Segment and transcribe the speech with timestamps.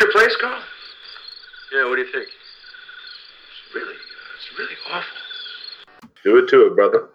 [0.00, 0.62] your place, Carl?
[1.72, 2.26] Yeah, what do you think?
[2.26, 6.10] It's really, it's really awful.
[6.24, 7.08] Do it to it, brother.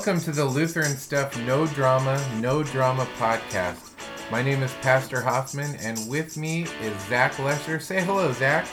[0.00, 3.92] Welcome to the Lutheran Stuff No Drama, No Drama podcast.
[4.30, 7.78] My name is Pastor Hoffman, and with me is Zach Lesher.
[7.78, 8.66] Say hello, Zach.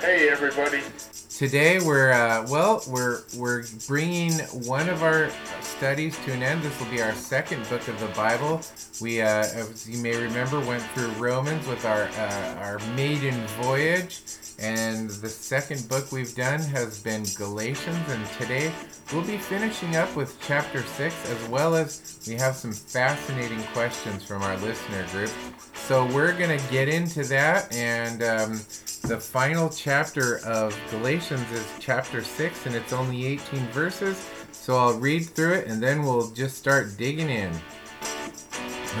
[0.00, 0.80] Hey, everybody.
[1.28, 4.32] Today we're uh, well, we're we're bringing
[4.66, 5.30] one of our
[5.60, 6.62] studies to an end.
[6.62, 8.60] This will be our second book of the Bible.
[9.00, 14.20] We, uh, as you may remember, went through Romans with our uh, our maiden voyage,
[14.60, 17.98] and the second book we've done has been Galatians.
[18.08, 18.72] And today
[19.12, 24.24] we'll be finishing up with chapter six, as well as we have some fascinating questions
[24.24, 25.30] from our listener group.
[25.74, 28.22] So we're gonna get into that and.
[28.22, 28.60] Um,
[29.02, 34.28] the final chapter of Galatians is chapter 6, and it's only 18 verses.
[34.52, 37.50] So I'll read through it and then we'll just start digging in.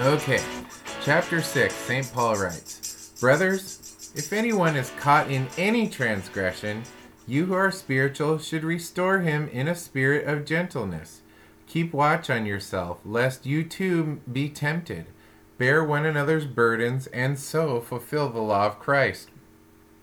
[0.00, 0.42] Okay,
[1.04, 2.12] chapter 6, St.
[2.12, 3.79] Paul writes Brothers,
[4.14, 6.82] if anyone is caught in any transgression,
[7.26, 11.22] you who are spiritual should restore him in a spirit of gentleness.
[11.66, 15.06] Keep watch on yourself, lest you too be tempted.
[15.58, 19.28] Bear one another's burdens, and so fulfill the law of Christ.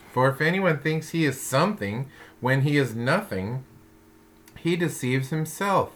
[0.10, 3.66] For if anyone thinks he is something when he is nothing,
[4.58, 5.92] he deceives himself.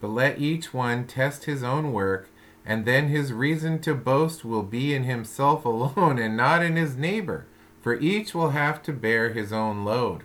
[0.00, 2.30] But let each one test his own work,
[2.68, 6.96] and then his reason to boast will be in himself alone and not in his
[6.96, 7.46] neighbor,
[7.80, 10.22] for each will have to bear his own load.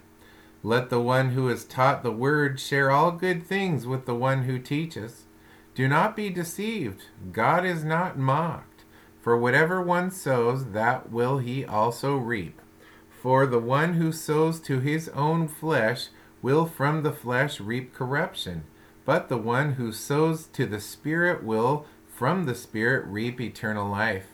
[0.62, 4.44] Let the one who is taught the word share all good things with the one
[4.44, 5.24] who teaches.
[5.74, 7.04] Do not be deceived.
[7.32, 8.84] God is not mocked.
[9.22, 12.62] For whatever one sows, that will he also reap.
[13.22, 16.10] For the one who sows to his own flesh
[16.42, 18.66] will from the flesh reap corruption,
[19.06, 21.86] but the one who sows to the Spirit will
[22.24, 24.28] from the Spirit reap eternal life.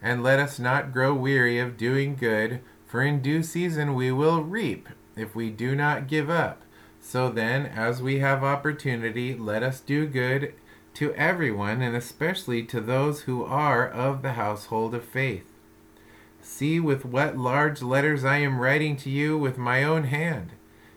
[0.00, 4.42] And let us not grow weary of doing good, for in due season we will
[4.42, 6.62] reap, if we do not give up.
[6.98, 10.54] So then, as we have opportunity, let us do good
[10.94, 15.44] to everyone, and especially to those who are of the household of faith.
[16.40, 20.52] See with what large letters I am writing to you with my own hand.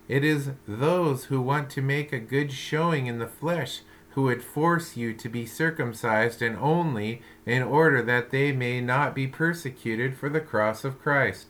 [0.08, 3.82] It is those who want to make a good showing in the flesh
[4.12, 9.14] who would force you to be circumcised, and only in order that they may not
[9.14, 11.48] be persecuted for the cross of Christ.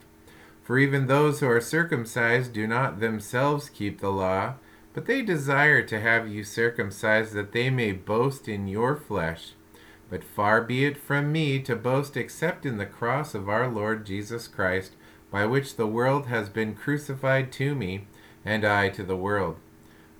[0.62, 4.54] For even those who are circumcised do not themselves keep the law,
[4.92, 9.54] but they desire to have you circumcised that they may boast in your flesh.
[10.10, 14.04] But far be it from me to boast except in the cross of our Lord
[14.04, 14.96] Jesus Christ,
[15.30, 18.06] by which the world has been crucified to me,
[18.44, 19.56] and I to the world.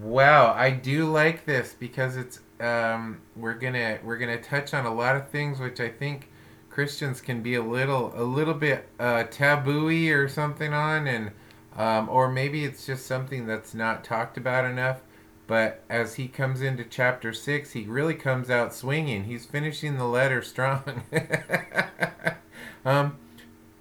[0.00, 4.94] Wow, I do like this because it's um, we're gonna we're gonna touch on a
[4.94, 6.30] lot of things which I think
[6.70, 11.30] Christians can be a little a little bit uh, tabooey or something on, and
[11.76, 15.00] um, or maybe it's just something that's not talked about enough.
[15.46, 19.24] But as he comes into chapter 6, he really comes out swinging.
[19.24, 21.02] He's finishing the letter strong.
[22.84, 23.18] um,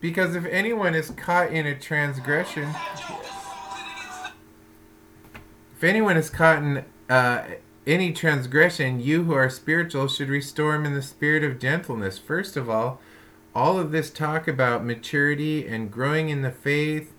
[0.02, 2.74] because if anyone is caught in a transgression,
[5.84, 7.44] if anyone is caught in uh,
[7.86, 12.18] any transgression, you who are spiritual should restore him in the spirit of gentleness.
[12.18, 13.02] First of all,
[13.54, 17.12] all of this talk about maturity and growing in the faith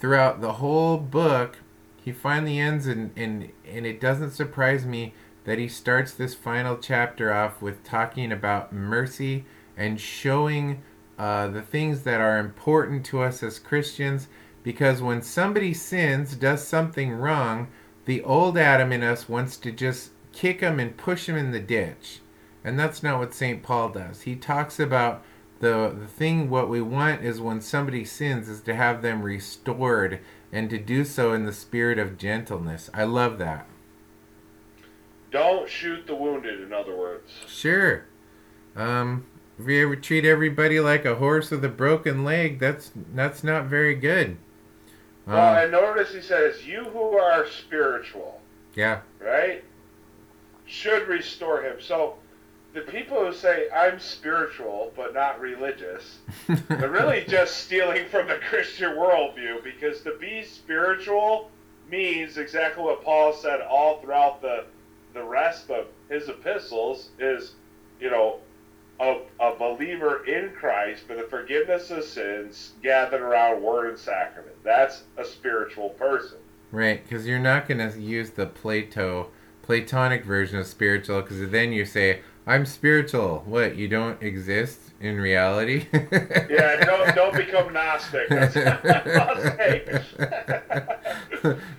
[0.00, 1.58] throughout the whole book
[2.02, 5.12] he finally ends and and and it doesn't surprise me
[5.44, 9.44] that he starts this final chapter off with talking about mercy
[9.76, 10.82] and showing
[11.18, 14.28] uh, the things that are important to us as Christians.
[14.62, 17.68] Because when somebody sins, does something wrong,
[18.06, 21.60] the old Adam in us wants to just kick him and push him in the
[21.60, 22.20] ditch.
[22.64, 23.62] And that's not what St.
[23.62, 24.22] Paul does.
[24.22, 25.22] He talks about
[25.60, 30.20] the, the thing, what we want is when somebody sins, is to have them restored
[30.52, 32.90] and to do so in the spirit of gentleness.
[32.92, 33.66] I love that.
[35.30, 37.30] Don't shoot the wounded, in other words.
[37.46, 38.04] Sure.
[38.74, 39.26] Um,
[39.58, 43.64] if you ever treat everybody like a horse with a broken leg, that's that's not
[43.64, 44.36] very good.
[45.26, 48.40] Well, Um, and notice he says, "You who are spiritual,
[48.74, 49.64] yeah, right,
[50.66, 52.16] should restore him." So,
[52.74, 56.18] the people who say I'm spiritual but not religious,
[56.68, 61.50] they're really just stealing from the Christian worldview because to be spiritual
[61.90, 64.64] means exactly what Paul said all throughout the
[65.14, 67.52] the rest of his epistles is,
[67.98, 68.38] you know,
[69.00, 74.55] a, a believer in Christ for the forgiveness of sins, gathered around word and sacrament.
[74.66, 76.38] That's a spiritual person.
[76.72, 77.02] right.
[77.02, 79.30] Because you're not gonna use the Plato
[79.62, 83.42] Platonic version of spiritual, because then you say I'm spiritual.
[83.46, 83.76] What?
[83.76, 85.86] You don't exist in reality?
[86.48, 88.28] Yeah, don't don't become Gnostic.
[88.28, 90.02] That's what I'll say.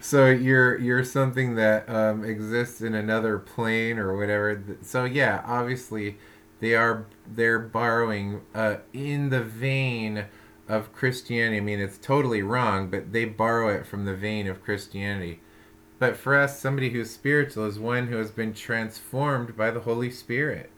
[0.02, 4.62] so you're you're something that um, exists in another plane or whatever.
[4.82, 6.18] So yeah, obviously
[6.60, 10.26] they are they're borrowing uh, in the vein
[10.68, 11.58] of Christianity.
[11.58, 15.40] I mean, it's totally wrong, but they borrow it from the vein of Christianity.
[16.00, 20.12] But for us, somebody who's spiritual is one who has been transformed by the Holy
[20.12, 20.70] Spirit.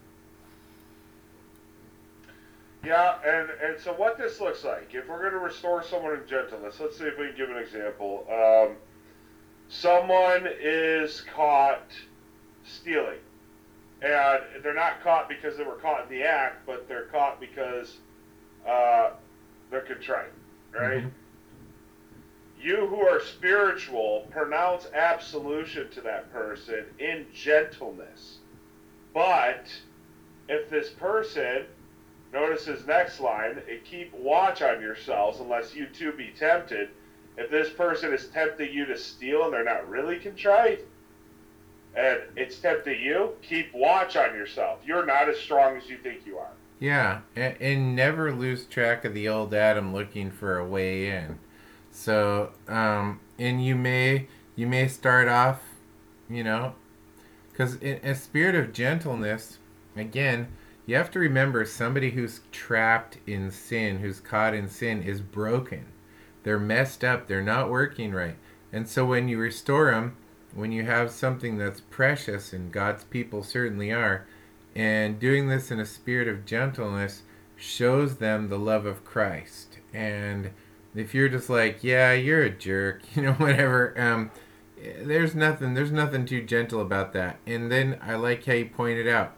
[2.84, 6.26] Yeah, and, and so what this looks like, if we're going to restore someone in
[6.26, 8.26] gentleness, let's see if we can give an example.
[8.32, 8.76] Um,
[9.68, 11.92] someone is caught
[12.64, 13.18] stealing,
[14.00, 17.98] and they're not caught because they were caught in the act, but they're caught because
[18.66, 19.10] uh,
[19.70, 20.32] they're contrite,
[20.72, 21.04] right?
[21.04, 21.10] Mhm.
[22.60, 28.38] You who are spiritual, pronounce absolution to that person in gentleness.
[29.14, 29.66] But
[30.48, 31.66] if this person
[32.32, 36.90] Notice his next line, keep watch on yourselves, unless you too be tempted.
[37.36, 40.84] If this person is tempting you to steal and they're not really contrite,
[41.94, 44.78] and it's tempting you, keep watch on yourself.
[44.84, 46.52] You're not as strong as you think you are.
[46.80, 51.38] Yeah, and, and never lose track of the old Adam looking for a way in.
[51.92, 55.60] So, um, and you may you may start off,
[56.28, 56.74] you know,
[57.52, 59.58] because in a spirit of gentleness,
[59.94, 60.48] again,
[60.86, 65.86] you have to remember somebody who's trapped in sin, who's caught in sin, is broken.
[66.42, 67.28] They're messed up.
[67.28, 68.36] They're not working right.
[68.72, 70.16] And so when you restore them,
[70.54, 74.26] when you have something that's precious, and God's people certainly are,
[74.74, 77.22] and doing this in a spirit of gentleness
[77.56, 79.78] shows them the love of Christ.
[79.92, 80.50] And
[80.94, 84.30] if you're just like, yeah, you're a jerk, you know, whatever, um,
[85.02, 87.38] there's nothing, there's nothing too gentle about that.
[87.46, 89.36] And then I like how you pointed out,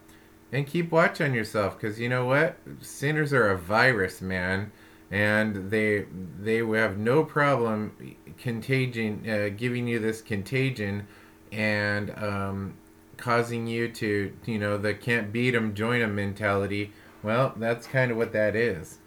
[0.52, 4.70] and keep watch on yourself, because you know what, sinners are a virus, man,
[5.10, 6.06] and they
[6.40, 11.06] they have no problem contagion, uh, giving you this contagion,
[11.50, 12.74] and um,
[13.22, 16.92] causing you to, you know, the can't beat 'em, join 'em mentality.
[17.22, 18.98] Well, that's kind of what that is.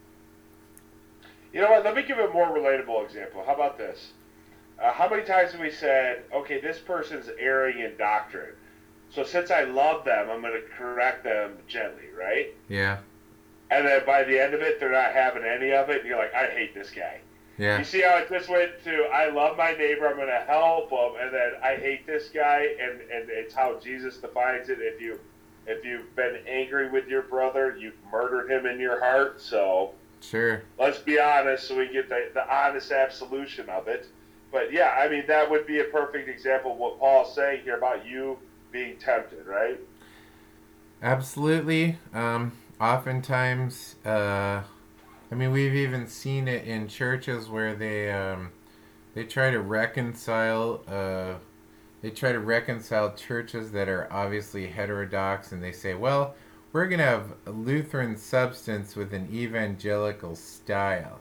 [1.53, 1.83] You know what?
[1.85, 3.43] Let me give a more relatable example.
[3.45, 4.13] How about this?
[4.79, 8.55] Uh, how many times have we said, okay, this person's erring in doctrine,
[9.09, 12.53] so since I love them, I'm going to correct them gently, right?
[12.67, 12.99] Yeah,
[13.71, 16.17] And then by the end of it, they're not having any of it, and you're
[16.17, 17.21] like, I hate this guy.
[17.57, 20.45] Yeah, You see how it just went to I love my neighbor, I'm going to
[20.45, 24.79] help him, and then I hate this guy, and and it's how Jesus defines it.
[24.81, 25.19] If you
[25.65, 29.41] if you've been angry with your brother, you've murdered him in your heart.
[29.41, 30.63] So sure.
[30.77, 34.07] let's be honest, so we get the the honest absolution of it.
[34.51, 37.77] But yeah, I mean that would be a perfect example of what Paul's saying here
[37.77, 38.37] about you
[38.71, 39.79] being tempted, right?
[41.01, 41.97] Absolutely.
[42.13, 44.63] Um, oftentimes, uh,
[45.35, 48.53] I mean, we've even seen it in churches where they um,
[49.13, 50.81] they try to reconcile.
[50.87, 51.39] Uh,
[52.01, 56.35] they try to reconcile churches that are obviously heterodox, and they say, "Well,
[56.71, 61.19] we're gonna have a Lutheran substance with an evangelical style."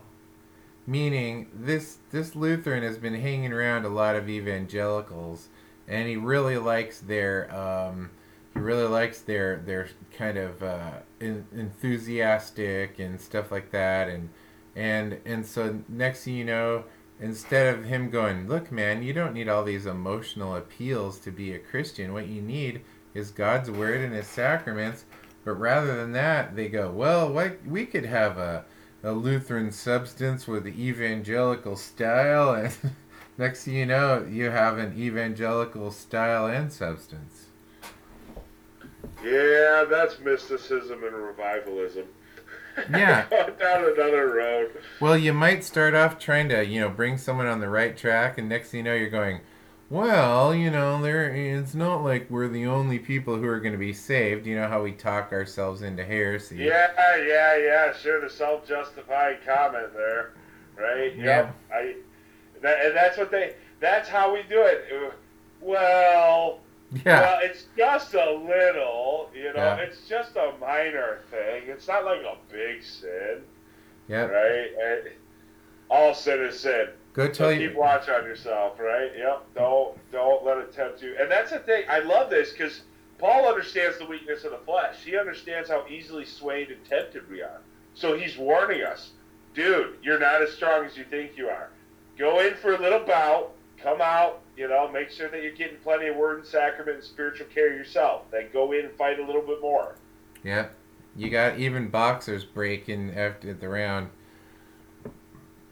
[0.87, 5.49] Meaning, this this Lutheran has been hanging around a lot of evangelicals,
[5.88, 8.11] and he really likes their um,
[8.55, 14.29] he really likes their their kind of uh, en- enthusiastic and stuff like that and
[14.77, 16.85] and and so next thing you know
[17.21, 21.53] instead of him going look man you don't need all these emotional appeals to be
[21.53, 22.13] a christian.
[22.13, 22.83] What you need
[23.13, 25.05] is god's word and his sacraments.
[25.45, 28.65] But rather than that they go well what we could have a
[29.03, 32.75] a lutheran substance with the evangelical style and
[33.39, 37.49] next thing you know you have an evangelical style and substance
[39.25, 42.07] Yeah, that's mysticism and revivalism.
[42.90, 43.26] Yeah.
[43.31, 44.71] Down another road.
[45.00, 48.38] Well, you might start off trying to, you know, bring someone on the right track,
[48.38, 49.40] and next thing you know, you're going,
[49.90, 53.78] well, you know, there it's not like we're the only people who are going to
[53.78, 54.47] be saved.
[54.47, 56.57] You know how we talk ourselves into heresy.
[56.57, 57.93] Yeah, yeah, yeah.
[57.93, 60.33] Sure, the self-justifying comment there,
[60.76, 61.14] right?
[61.16, 61.25] Yeah.
[61.25, 61.57] Yep.
[61.73, 61.95] I,
[62.62, 63.54] that, and that's what they.
[63.81, 65.12] That's how we do it.
[65.61, 66.61] Well,
[67.05, 67.21] Yeah.
[67.21, 69.31] well, it's just a little.
[69.35, 69.77] You know, Yeah.
[69.77, 71.65] it's just a minor thing.
[71.67, 73.43] It's not like a big sin,
[74.09, 74.31] Yep.
[74.31, 74.71] right?
[74.83, 75.09] And
[75.91, 76.89] all sin is sin.
[77.15, 77.69] Go tell So you.
[77.69, 79.11] keep watch on yourself, right?
[79.17, 79.43] Yep.
[79.55, 81.17] Don't don't let it tempt you.
[81.21, 81.85] And that's the thing.
[81.89, 82.83] I love this because
[83.19, 84.97] Paul understands the weakness of the flesh.
[85.05, 87.61] He understands how easily swayed and tempted we are.
[87.95, 89.13] So he's warning us,
[89.55, 89.99] dude.
[90.03, 91.71] You're not as strong as you think you are.
[92.19, 93.53] Go in for a little bout.
[93.79, 94.41] Come out.
[94.57, 97.75] You know, make sure that you're getting plenty of word and sacrament and spiritual care
[97.75, 98.31] yourself.
[98.31, 99.97] Then go in and fight a little bit more.
[100.45, 100.75] Yep.
[101.17, 104.11] You got even boxers breaking after the round.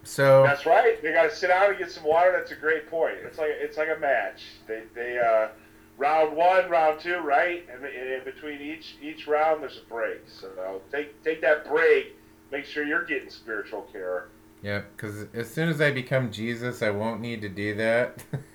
[0.05, 1.01] So That's right.
[1.01, 2.33] They got to sit down and get some water.
[2.33, 3.17] That's a great point.
[3.23, 4.43] It's like it's like a match.
[4.67, 5.49] They they uh,
[5.97, 7.65] round one, round two, right?
[7.73, 10.23] And in in between each each round, there's a break.
[10.27, 12.17] So take take that break.
[12.51, 14.29] Make sure you're getting spiritual care.
[14.63, 18.23] Yep, because as soon as I become Jesus, I won't need to do that.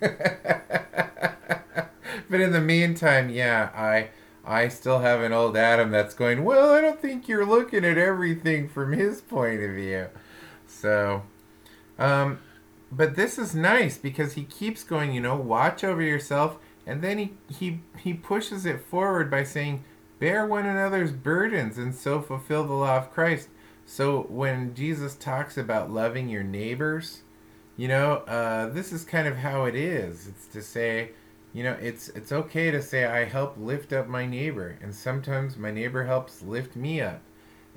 [2.30, 4.08] but in the meantime, yeah, I
[4.44, 7.98] I still have an old Adam that's going, well, I don't think you're looking at
[7.98, 10.06] everything from his point of view.
[10.66, 11.24] So,
[11.98, 12.38] um,
[12.90, 17.18] but this is nice because he keeps going, you know, watch over yourself, and then
[17.18, 19.84] he he he pushes it forward by saying,
[20.18, 23.48] bear one another's burdens and so fulfill the law of Christ.
[23.90, 27.22] So when Jesus talks about loving your neighbors,
[27.78, 30.28] you know, uh, this is kind of how it is.
[30.28, 31.12] It's to say,
[31.54, 35.56] you know, it's it's okay to say I help lift up my neighbor, and sometimes
[35.56, 37.22] my neighbor helps lift me up.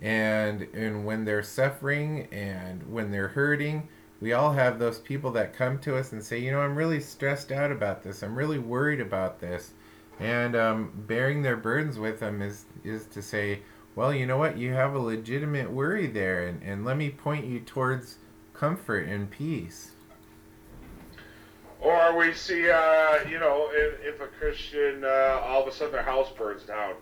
[0.02, 3.88] And and when they're suffering and when they're hurting,
[4.20, 7.00] we all have those people that come to us and say, you know, I'm really
[7.00, 8.22] stressed out about this.
[8.22, 9.72] I'm really worried about this.
[10.20, 13.62] And um, bearing their burdens with them is is to say,
[13.96, 14.58] well, you know what?
[14.58, 18.18] You have a legitimate worry there, and, and let me point you towards
[18.54, 19.92] comfort and peace.
[21.82, 25.94] Or we see, uh, you know, if, if a Christian uh, all of a sudden
[25.94, 26.94] their house burns down,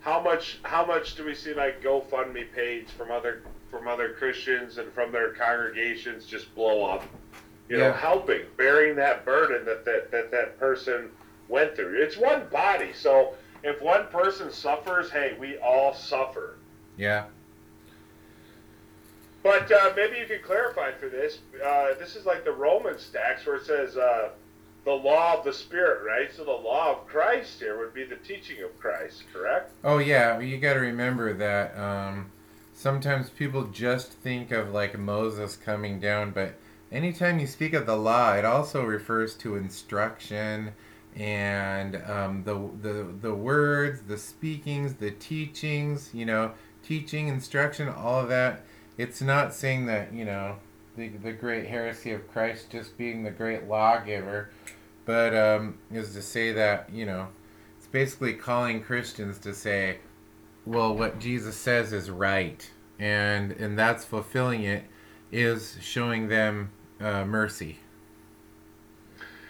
[0.00, 4.78] how much how much do we see like GoFundMe page from other from other Christians
[4.78, 7.04] and from their congregations just blow up?
[7.68, 11.10] You know, helping, bearing that burden that that, that that person
[11.48, 12.02] went through.
[12.02, 16.58] It's one body, so if one person suffers, hey, we all suffer.
[16.96, 17.24] Yeah.
[19.42, 21.38] But uh, maybe you could clarify for this.
[21.64, 24.30] Uh, this is like the Roman stacks where it says uh,
[24.84, 26.34] the law of the Spirit, right?
[26.34, 29.72] So the law of Christ here would be the teaching of Christ, correct?
[29.82, 32.30] Oh yeah, you got to remember that um,
[32.74, 36.54] sometimes people just think of like Moses coming down, but
[36.92, 40.72] anytime you speak of the law, it also refers to instruction
[41.16, 46.10] and um, the, the the words, the speakings, the teachings.
[46.12, 46.52] You know,
[46.82, 48.64] teaching, instruction, all of that.
[48.96, 50.56] It's not saying that you know
[50.96, 54.50] the the great heresy of Christ just being the great lawgiver,
[55.04, 57.28] but um, is to say that you know
[57.78, 59.98] it's basically calling Christians to say,
[60.64, 62.68] well, what Jesus says is right,
[62.98, 64.84] and and that's fulfilling it,
[65.32, 67.78] is showing them uh, mercy.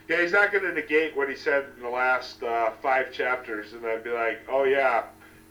[0.08, 3.72] Yeah, he's not going to negate what he said in the last uh, five chapters
[3.72, 5.04] and I'd be like, oh, yeah,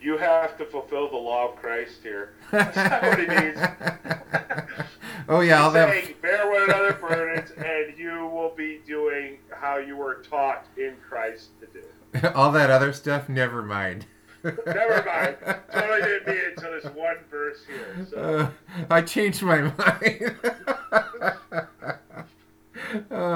[0.03, 2.33] you have to fulfill the law of Christ here.
[2.51, 3.57] That's not what he means.
[5.29, 5.89] oh yeah, He's that.
[5.89, 10.95] saying, bear one another burdens, and you will be doing how you were taught in
[11.07, 12.27] Christ to do.
[12.35, 13.29] all that other stuff.
[13.29, 14.05] Never mind.
[14.43, 15.37] Never mind.
[15.71, 18.07] Totally didn't mean it until this one verse here.
[18.09, 18.17] So.
[18.17, 18.49] Uh,
[18.89, 20.35] I changed my mind.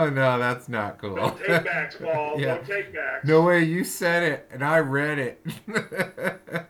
[0.08, 1.16] Oh no, that's not cool.
[1.16, 2.40] No take backs, Paul.
[2.40, 2.56] Yeah.
[2.56, 3.28] No take backs.
[3.28, 5.46] No way, you said it and I read it.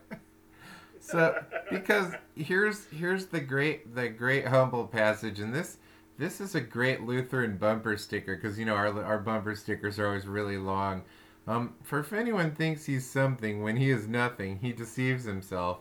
[0.99, 5.77] so because here's here's the great the great humble passage and this
[6.17, 10.07] this is a great Lutheran bumper sticker because you know our our bumper stickers are
[10.07, 11.03] always really long.
[11.47, 15.79] Um, for if anyone thinks he's something when he is nothing, he deceives himself.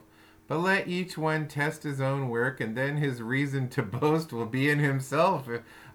[0.49, 4.47] But let each one test his own work, and then his reason to boast will
[4.47, 5.49] be in himself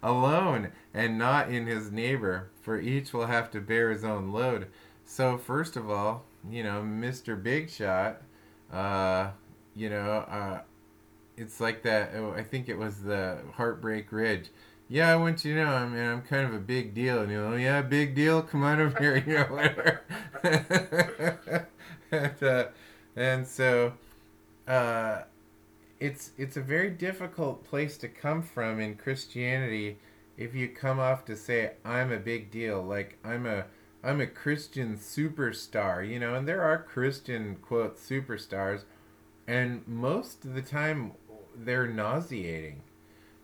[0.04, 2.50] alone, and not in his neighbor.
[2.62, 4.68] For each will have to bear his own load.
[5.06, 7.42] So first of all, you know, Mr.
[7.42, 8.22] Big Shot,
[8.72, 9.32] uh,
[9.76, 10.62] you know, uh,
[11.38, 12.12] it's like that.
[12.16, 14.50] oh, I think it was the Heartbreak Ridge.
[14.90, 17.22] Yeah, I want you to know, I mean, I'm kind of a big deal.
[17.22, 18.42] And you know, yeah, big deal.
[18.42, 20.02] Come on over here, you know, whatever.
[22.12, 22.66] and, uh,
[23.16, 23.94] and so,
[24.68, 25.22] uh,
[26.02, 30.00] it's it's a very difficult place to come from in Christianity
[30.36, 33.66] if you come off to say I'm a big deal, like I'm a
[34.04, 38.82] I'm a Christian superstar, you know, and there are Christian quote superstars,
[39.48, 41.12] and most of the time
[41.56, 42.82] they're nauseating,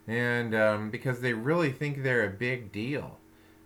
[0.08, 3.20] and um, because they really think they're a big deal,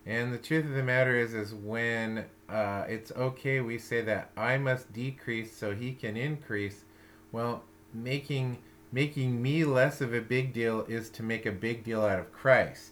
[0.05, 4.31] and the truth of the matter is, is when uh, it's okay, we say that
[4.35, 6.83] I must decrease so he can increase.
[7.31, 8.57] Well, making
[8.91, 12.31] making me less of a big deal is to make a big deal out of
[12.31, 12.91] Christ.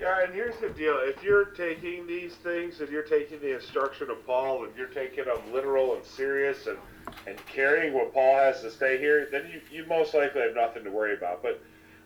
[0.00, 4.10] Yeah, and here's the deal: if you're taking these things and you're taking the instruction
[4.10, 6.78] of Paul and you're taking them literal and serious and
[7.26, 10.84] and carrying what Paul has to say here, then you, you most likely have nothing
[10.84, 11.42] to worry about.
[11.42, 11.60] But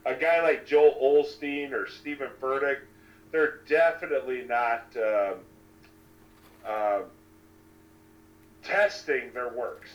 [0.06, 2.78] a guy like Joel Osteen or Steven Furtick,
[3.30, 5.35] they're definitely not uh,
[8.62, 9.90] testing their works.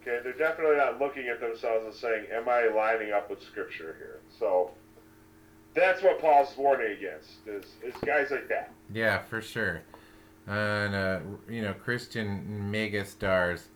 [0.00, 3.96] Okay, they're definitely not looking at themselves and saying, "Am I lining up with Scripture
[3.98, 4.70] here?" So
[5.74, 8.72] that's what Paul's warning against is, is guys like that.
[8.92, 9.82] Yeah, for sure.
[10.46, 13.68] And uh, you know, Christian mega stars,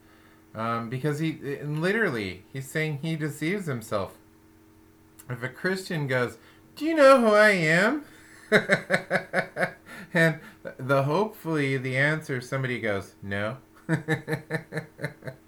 [0.55, 4.17] um, because he literally he's saying he deceives himself.
[5.29, 6.39] If a Christian goes,
[6.75, 8.05] "Do you know who I am?"
[10.15, 10.41] and
[10.79, 13.59] the hopefully the answer somebody goes, "No."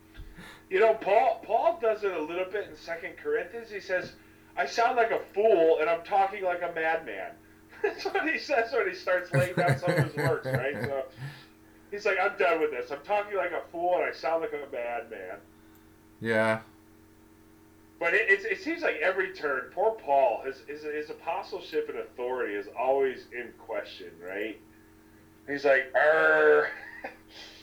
[0.70, 3.70] you know, Paul Paul does it a little bit in Second Corinthians.
[3.70, 4.12] He says
[4.56, 7.32] I sound like a fool and I'm talking like a madman.
[7.82, 10.76] That's what he says when he starts laying down some of his works, right?
[10.82, 11.04] So
[11.90, 12.90] he's like, I'm done with this.
[12.90, 15.38] I'm talking like a fool and I sound like a madman.
[16.20, 16.60] Yeah.
[17.98, 21.98] But it, it, it seems like every turn, poor Paul, his, his, his apostleship and
[21.98, 24.58] authority is always in question, right?
[25.48, 25.92] he's like,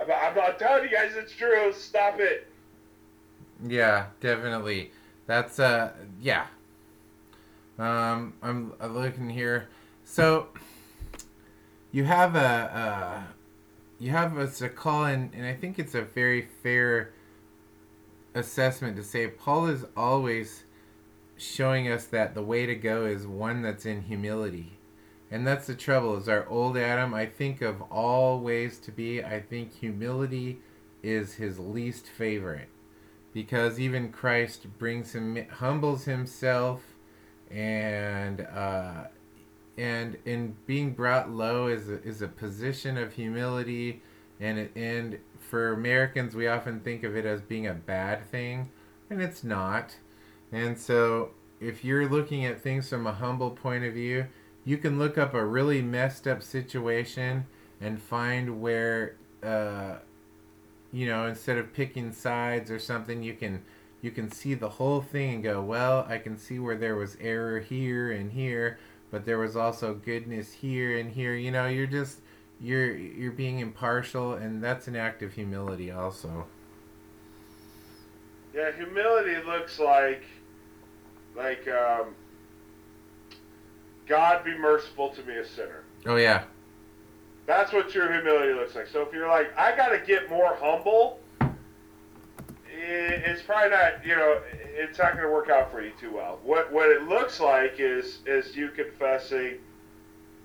[0.00, 1.72] I'm, I'm not telling you guys it's true.
[1.72, 2.46] Stop it.
[3.66, 4.92] Yeah, definitely.
[5.26, 6.46] That's uh yeah.
[7.78, 9.68] Um, I'm, I'm looking here.
[10.04, 10.48] So
[11.92, 13.22] you have a uh,
[13.98, 17.12] you have a call and I think it's a very fair
[18.34, 20.64] assessment to say Paul is always
[21.36, 24.77] showing us that the way to go is one that's in humility.
[25.30, 29.22] And that's the trouble is our old Adam, I think of all ways to be,
[29.22, 30.60] I think humility
[31.02, 32.68] is his least favorite.
[33.34, 36.82] Because even Christ brings him humbles himself
[37.50, 39.04] and uh,
[39.76, 44.02] and in being brought low is a, is a position of humility.
[44.40, 48.70] And and for Americans we often think of it as being a bad thing
[49.10, 49.96] and it's not.
[50.52, 54.26] And so if you're looking at things from a humble point of view
[54.68, 57.46] you can look up a really messed up situation
[57.80, 59.94] and find where uh,
[60.92, 63.62] you know, instead of picking sides or something, you can
[64.02, 67.16] you can see the whole thing and go, well, I can see where there was
[67.20, 68.78] error here and here,
[69.10, 71.34] but there was also goodness here and here.
[71.34, 72.18] You know, you're just
[72.60, 76.46] you're you're being impartial, and that's an act of humility, also.
[78.54, 80.24] Yeah, humility looks like
[81.34, 82.14] like um,
[84.08, 85.84] God be merciful to me, a sinner.
[86.06, 86.44] Oh yeah.
[87.46, 88.88] That's what true humility looks like.
[88.88, 91.20] So if you're like, I got to get more humble,
[92.70, 96.38] it's probably not, you know, it's not going to work out for you too well.
[96.42, 99.58] What what it looks like is is you confessing,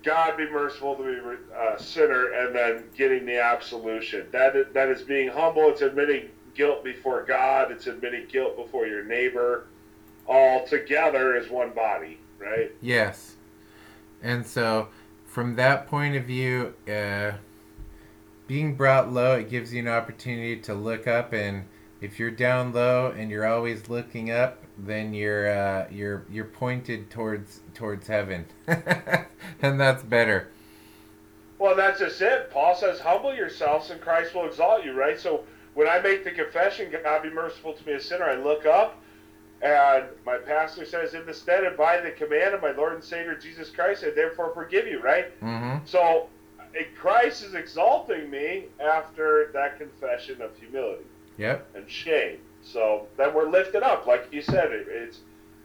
[0.02, 4.26] God be merciful to me, a uh, sinner, and then getting the absolution.
[4.32, 5.70] That is, that is being humble.
[5.70, 7.70] It's admitting guilt before God.
[7.70, 9.66] It's admitting guilt before your neighbor.
[10.26, 12.72] All together as one body, right?
[12.80, 13.33] Yes.
[14.24, 14.88] And so
[15.26, 17.32] from that point of view, uh,
[18.46, 21.64] being brought low, it gives you an opportunity to look up, and
[22.00, 27.10] if you're down low and you're always looking up, then you're uh, you're you're pointed
[27.10, 30.48] towards towards heaven, and that's better.
[31.58, 32.50] Well, that's just it.
[32.50, 35.18] Paul says, "Humble yourselves, and Christ will exalt you." Right.
[35.18, 38.66] So when I make the confession, God be merciful to me, a sinner, I look
[38.66, 39.00] up
[39.64, 43.02] and my pastor says, in the stead and by the command of my Lord and
[43.02, 45.40] Savior Jesus Christ, I therefore forgive you, right?
[45.40, 45.86] Mm-hmm.
[45.86, 46.28] So
[46.94, 51.04] Christ is exalting me after that confession of humility.
[51.38, 51.66] Yep.
[51.74, 52.38] And shame.
[52.62, 54.70] So then we're lifted up, like you said.
[54.70, 55.20] It, it's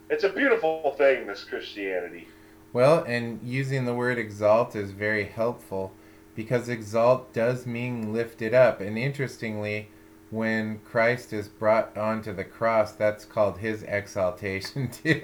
[0.09, 2.27] it's a beautiful thing, this Christianity.
[2.73, 5.91] Well, and using the word exalt is very helpful
[6.35, 8.79] because exalt does mean lifted up.
[8.79, 9.89] And interestingly,
[10.31, 15.21] when Christ is brought onto the cross, that's called his exaltation too.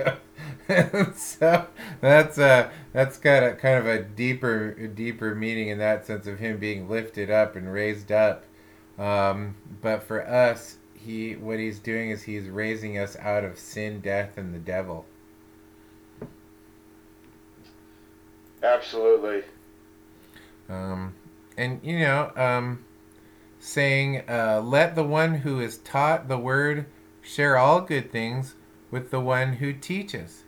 [1.15, 1.67] so
[2.01, 6.39] that's uh that's got a kind of a deeper deeper meaning in that sense of
[6.39, 8.45] him being lifted up and raised up.
[8.97, 13.99] Um, but for us, he what he's doing is he's raising us out of sin,
[13.99, 15.05] death, and the devil.
[18.63, 19.43] Absolutely.
[20.67, 21.13] Um,
[21.57, 22.83] and you know, um,
[23.65, 26.85] saying, uh, "Let the one who is taught the word
[27.21, 28.55] share all good things
[28.91, 30.43] with the one who teaches."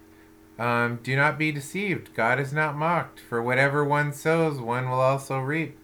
[0.60, 2.14] Um, do not be deceived.
[2.16, 3.20] God is not mocked.
[3.20, 5.78] For whatever one sows, one will also reap.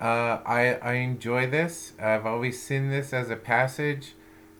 [0.00, 1.92] Uh, I I enjoy this.
[2.00, 4.14] I've always seen this as a passage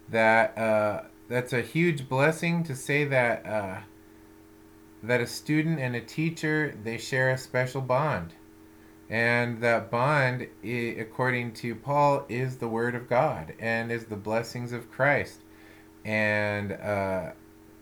[0.09, 3.81] that uh, that's a huge blessing to say that uh,
[5.03, 8.35] that a student and a teacher they share a special bond,
[9.09, 14.73] and that bond, according to Paul, is the word of God and is the blessings
[14.73, 15.41] of Christ,
[16.05, 17.31] and uh,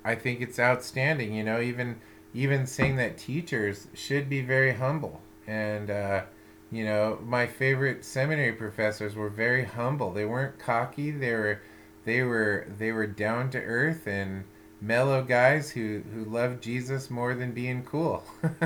[0.05, 1.35] I think it's outstanding.
[1.35, 2.01] You know, even
[2.35, 5.91] even saying that teachers should be very humble and.
[5.91, 6.23] Uh,
[6.71, 10.11] you know, my favorite seminary professors were very humble.
[10.11, 11.13] They weren't cocky.
[11.13, 11.61] They were,
[12.05, 14.43] they were, they were down to earth and
[14.81, 18.25] mellow guys who who loved Jesus more than being cool.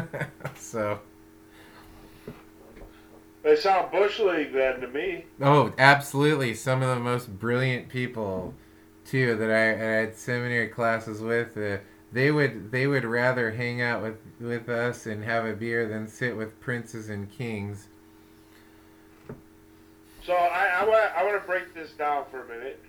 [0.56, 1.00] so,
[3.48, 5.24] They sound bush league then to me.
[5.40, 8.52] oh, absolutely, some of the most brilliant people,
[9.06, 11.56] too, that I, I had seminary classes with.
[11.56, 11.78] Uh,
[12.12, 16.08] they would they would rather hang out with with us and have a beer than
[16.08, 17.88] sit with princes and kings.
[20.26, 22.84] So I, I want I want to break this down for a minute,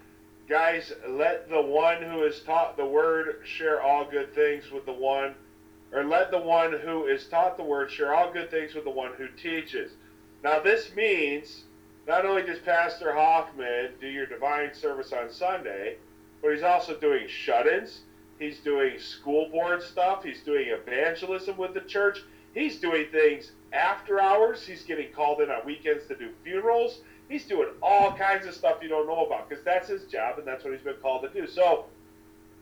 [0.50, 0.92] guys.
[1.08, 5.36] Let the one who is taught the word share all good things with the one,
[5.94, 8.90] or let the one who is taught the word share all good things with the
[8.90, 9.94] one who teaches.
[10.44, 11.64] Now this means
[12.08, 15.98] not only does Pastor Hoffman do your divine service on Sunday,
[16.42, 18.02] but he's also doing shut-ins.
[18.40, 20.24] He's doing school board stuff.
[20.24, 22.24] He's doing evangelism with the church.
[22.54, 24.66] He's doing things after hours.
[24.66, 27.02] He's getting called in on weekends to do funerals.
[27.28, 30.48] He's doing all kinds of stuff you don't know about because that's his job and
[30.48, 31.46] that's what he's been called to do.
[31.48, 31.86] So,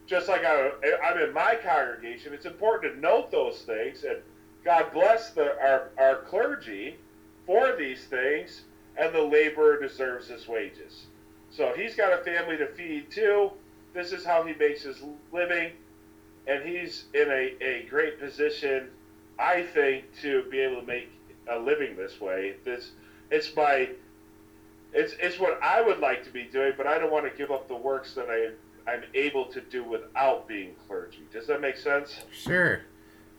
[0.08, 0.72] just like I,
[1.06, 4.04] I'm in my congregation, it's important to note those things.
[4.04, 4.18] And
[4.66, 6.98] God bless the, our, our clergy
[7.47, 8.62] for these things,
[8.95, 11.07] and the laborer deserves his wages.
[11.49, 13.51] So, he's got a family to feed too.
[13.93, 15.01] This is how he makes his
[15.33, 15.71] living,
[16.45, 18.89] and he's in a, a great position,
[19.39, 21.10] I think, to be able to make
[21.49, 22.55] a living this way.
[22.63, 22.91] This
[23.31, 23.89] it's my
[24.93, 27.51] it's it's what I would like to be doing, but I don't want to give
[27.51, 28.51] up the works that I
[28.89, 31.27] I'm able to do without being clergy.
[31.31, 32.19] Does that make sense?
[32.31, 32.81] Sure.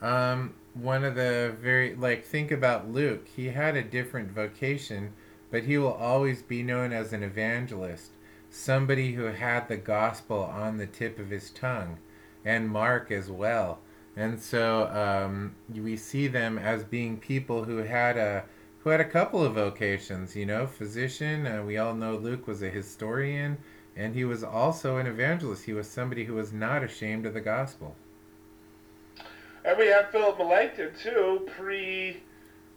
[0.02, 3.26] Um, one of the very like think about Luke.
[3.34, 5.12] He had a different vocation,
[5.50, 8.12] but he will always be known as an evangelist,
[8.50, 11.98] somebody who had the gospel on the tip of his tongue,
[12.44, 13.80] and Mark as well.
[14.16, 18.44] And so um, we see them as being people who had a
[18.80, 20.36] who had a couple of vocations.
[20.36, 21.46] You know, physician.
[21.46, 23.58] Uh, we all know Luke was a historian,
[23.96, 25.64] and he was also an evangelist.
[25.64, 27.96] He was somebody who was not ashamed of the gospel.
[29.68, 32.22] And we have Philip Melanchthon too, pre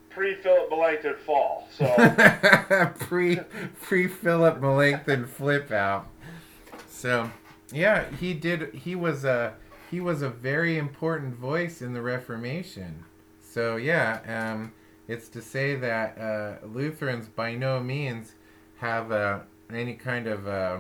[0.10, 1.70] pre Philip Melanchthon fall.
[1.72, 1.86] So
[3.00, 3.40] pre
[3.82, 6.08] pre Philip Melanchthon flip out.
[6.90, 7.32] So
[7.72, 8.74] yeah, he did.
[8.74, 9.54] He was a
[9.90, 13.06] he was a very important voice in the Reformation.
[13.42, 14.74] So yeah, um,
[15.08, 18.34] it's to say that uh, Lutherans by no means
[18.80, 19.40] have uh,
[19.74, 20.80] any kind of uh,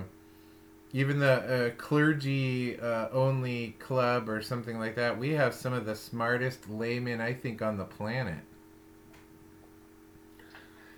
[0.93, 5.17] even the uh, clergy uh, only club or something like that.
[5.17, 8.43] We have some of the smartest laymen I think on the planet.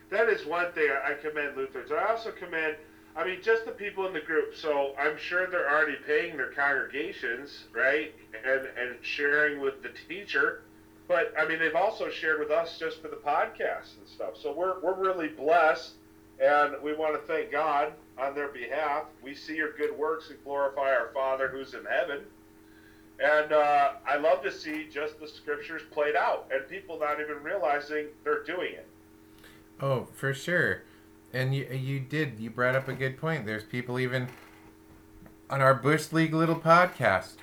[0.09, 1.91] that is one thing I commend Lutherans.
[1.91, 2.75] I also commend,
[3.15, 4.55] I mean, just the people in the group.
[4.55, 8.13] So I'm sure they're already paying their congregations, right,
[8.45, 10.61] and and sharing with the teacher.
[11.07, 14.37] But I mean, they've also shared with us just for the podcast and stuff.
[14.41, 15.93] So we're we're really blessed,
[16.39, 19.05] and we want to thank God on their behalf.
[19.21, 22.21] We see your good works and glorify our Father who's in heaven.
[23.19, 27.43] And uh, I love to see just the scriptures played out and people not even
[27.43, 28.87] realizing they're doing it.
[29.79, 30.83] Oh, for sure.
[31.31, 33.45] And you you did you brought up a good point.
[33.45, 34.27] There's people even
[35.49, 37.35] on our Bush League little podcast.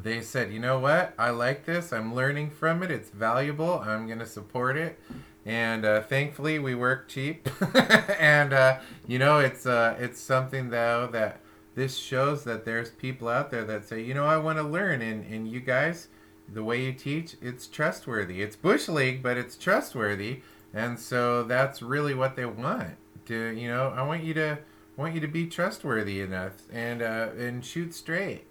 [0.00, 1.12] They said, "You know what?
[1.18, 1.92] I like this.
[1.92, 2.90] I'm learning from it.
[2.90, 3.80] It's valuable.
[3.80, 4.98] I'm going to support it."
[5.44, 7.48] And uh, thankfully, we work cheap.
[8.18, 11.40] and uh, you know, it's uh, it's something though that
[11.74, 15.02] this shows that there's people out there that say, "You know, I want to learn."
[15.02, 16.08] And and you guys,
[16.52, 18.40] the way you teach, it's trustworthy.
[18.40, 20.42] It's Bush League, but it's trustworthy
[20.74, 24.58] and so that's really what they want to you know i want you to
[24.96, 28.44] want you to be trustworthy enough and uh and shoot straight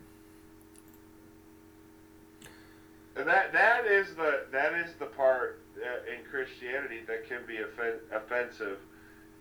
[3.16, 7.58] And that that is the that is the part Uh, in Christianity that can be
[7.60, 8.78] offen- offensive.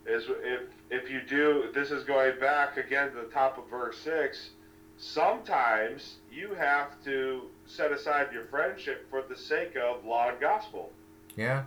[0.07, 3.99] Is if if you do this is going back again to the top of verse
[3.99, 4.51] six.
[4.97, 10.93] sometimes you have to set aside your friendship for the sake of law and gospel.
[11.37, 11.65] Yeah.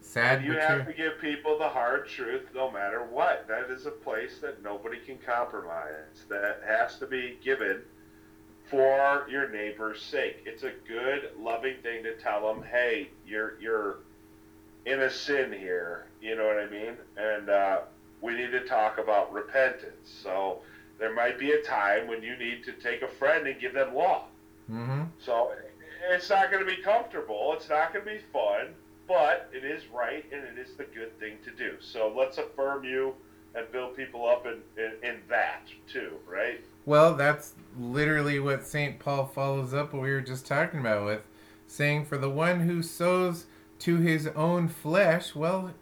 [0.00, 0.92] Sad And you have true.
[0.92, 3.46] to give people the hard truth no matter what.
[3.48, 6.24] That is a place that nobody can compromise.
[6.28, 7.82] That has to be given
[8.70, 10.42] for your neighbor's sake.
[10.44, 13.98] It's a good, loving thing to tell them, hey, you're you're
[14.84, 16.06] in a sin here.
[16.20, 16.96] You know what I mean?
[17.16, 17.80] And uh,
[18.20, 20.20] we need to talk about repentance.
[20.22, 20.60] So
[20.98, 23.94] there might be a time when you need to take a friend and give them
[23.94, 24.24] law.
[24.70, 25.02] Mm-hmm.
[25.18, 25.52] So
[26.10, 27.52] it's not going to be comfortable.
[27.56, 28.74] It's not going to be fun,
[29.06, 31.76] but it is right and it is the good thing to do.
[31.80, 33.14] So let's affirm you
[33.56, 36.60] and build people up in, in, in that too, right?
[36.84, 38.98] Well, that's literally what St.
[38.98, 41.22] Paul follows up what we were just talking about with
[41.66, 43.46] saying, For the one who sows
[43.80, 45.72] to his own flesh, well,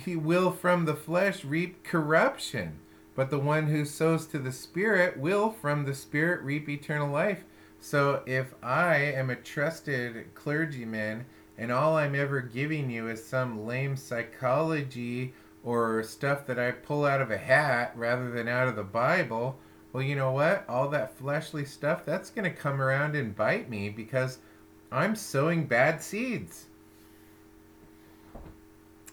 [0.00, 2.78] he will from the flesh reap corruption.
[3.14, 7.44] But the one who sows to the Spirit will from the Spirit reap eternal life.
[7.80, 11.26] So if I am a trusted clergyman
[11.58, 17.04] and all I'm ever giving you is some lame psychology or stuff that I pull
[17.04, 19.58] out of a hat rather than out of the Bible,
[19.92, 20.64] well, you know what?
[20.68, 24.38] All that fleshly stuff, that's going to come around and bite me because
[24.92, 26.66] I'm sowing bad seeds.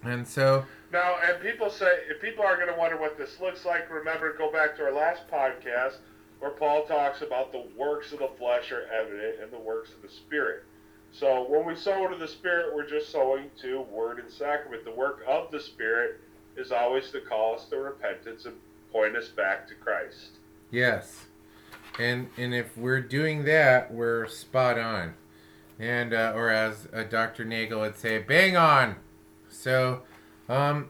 [0.04, 3.66] And so, Now, and people say, if people are going to wonder what this looks
[3.66, 5.98] like, remember, go back to our last podcast
[6.40, 10.02] where Paul talks about the works of the flesh are evident and the works of
[10.04, 10.64] the Spirit.
[11.12, 14.86] So when we sow to the Spirit, we're just sowing to word and sacrament.
[14.86, 16.22] The work of the Spirit
[16.58, 18.56] is always to call us to repentance and
[18.92, 20.38] point us back to Christ.
[20.72, 21.26] yes.
[22.00, 25.16] And and if we're doing that, we're spot on.
[25.80, 27.44] And uh, or as uh, Dr.
[27.44, 28.98] Nagel would say, bang on.
[29.50, 30.04] So,
[30.48, 30.90] um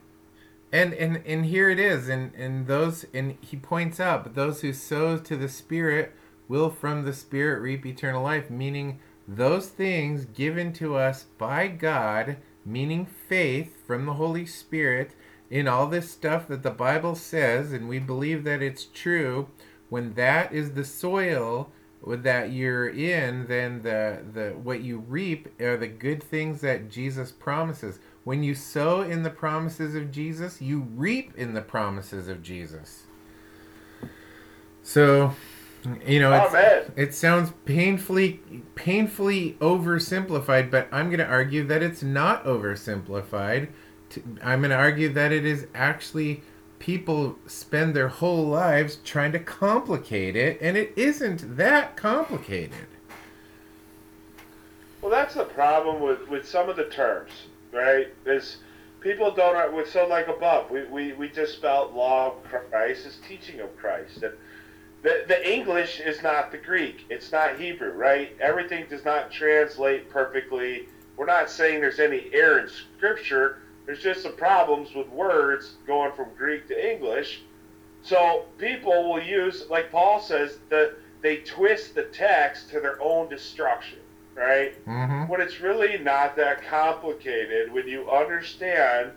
[0.71, 4.61] and and and here it is and and those and he points out but those
[4.61, 6.13] who sow to the spirit
[6.47, 12.37] will from the spirit reap eternal life meaning those things given to us by god
[12.65, 15.15] meaning faith from the holy spirit
[15.49, 19.47] in all this stuff that the bible says and we believe that it's true
[19.89, 21.71] when that is the soil
[22.05, 27.31] that you're in then the the what you reap are the good things that jesus
[27.31, 32.43] promises when you sow in the promises of Jesus, you reap in the promises of
[32.43, 33.05] Jesus.
[34.83, 35.33] So,
[36.05, 36.91] you know, it's, Amen.
[36.97, 38.41] it sounds painfully
[38.75, 43.69] painfully oversimplified, but I'm going to argue that it's not oversimplified.
[44.17, 46.41] To- I'm going to argue that it is actually
[46.79, 52.87] people spend their whole lives trying to complicate it, and it isn't that complicated.
[55.01, 57.31] Well, that's the problem with, with some of the terms,
[57.71, 58.07] right?
[58.25, 58.57] Is
[58.99, 60.69] people don't uh, with so like above.
[60.69, 64.33] We, we, we just spelled law of Christ as teaching of Christ, and
[65.03, 67.05] the the English is not the Greek.
[67.09, 68.35] It's not Hebrew, right?
[68.41, 70.89] Everything does not translate perfectly.
[71.15, 73.59] We're not saying there's any error in Scripture.
[73.87, 77.41] There's just some problems with words going from Greek to English.
[78.03, 83.27] So people will use, like Paul says, the they twist the text to their own
[83.27, 83.97] destruction,
[84.35, 84.73] right?
[84.85, 85.23] Mm-hmm.
[85.27, 89.11] when it's really not that complicated when you understand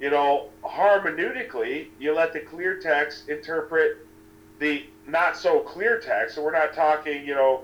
[0.00, 4.06] you know hermeneutically you let the clear text interpret
[4.58, 7.62] the not so clear text so we're not talking you know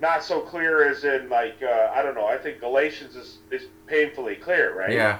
[0.00, 3.64] not so clear as in like uh, i don't know i think galatians is, is
[3.86, 5.18] painfully clear right Yeah.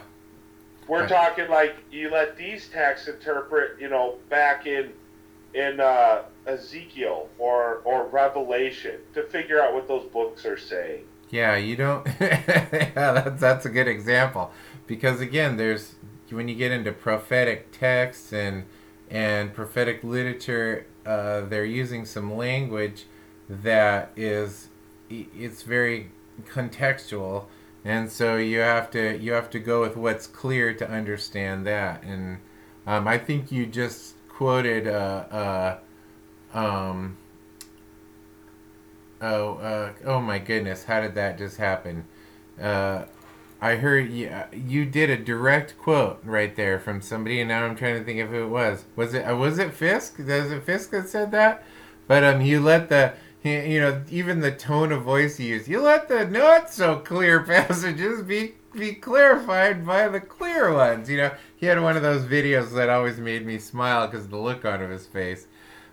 [0.89, 1.09] We're Right.
[1.09, 4.93] talking like you let these texts interpret, you know, back in
[5.55, 11.05] in uh, Ezekiel or or Revelation to figure out what those books are saying.
[11.31, 12.07] Yeah, you don't.
[12.21, 14.51] yeah, that's that's a good example
[14.87, 15.95] because again, there's
[16.31, 18.65] when you get into prophetic texts and
[19.11, 23.05] and prophetic literature, uh, they're using some language
[23.49, 24.69] that is
[25.11, 26.11] it's very
[26.53, 27.47] contextual,
[27.85, 32.03] and so you have to you have to go with what's clear to understand that.
[32.03, 32.39] And
[32.87, 35.79] um, I think you just quoted uh,
[36.53, 37.17] uh, um,
[39.21, 40.85] Oh, uh, oh my goodness!
[40.85, 42.05] How did that just happen?
[42.61, 43.05] Uh,
[43.61, 47.75] I heard you, you did a direct quote right there from somebody, and now I'm
[47.75, 48.85] trying to think of who it was.
[48.95, 50.19] Was it uh, was it Fisk?
[50.19, 51.65] Was it Fisk that said that?
[52.07, 53.15] But um, you let the
[53.49, 57.43] you know even the tone of voice he use, you let the not so clear
[57.45, 61.09] passages be be clarified by the clear ones.
[61.11, 64.31] You know, he had one of those videos that always made me smile because of
[64.31, 65.47] the look on his face.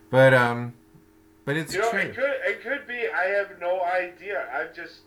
[0.10, 0.74] But um,
[1.46, 2.00] but it's You know, true.
[2.00, 3.08] it could it could be.
[3.10, 4.48] I have no idea.
[4.54, 5.02] I've just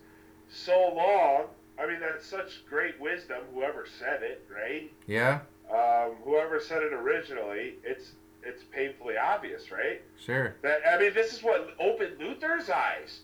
[0.49, 1.45] so long.
[1.81, 3.39] I mean, that's such great wisdom.
[3.55, 4.91] Whoever said it, right?
[5.07, 5.41] Yeah.
[5.73, 10.01] Um, whoever said it originally, it's it's painfully obvious, right?
[10.19, 10.55] Sure.
[10.63, 13.21] That I mean, this is what opened Luther's eyes.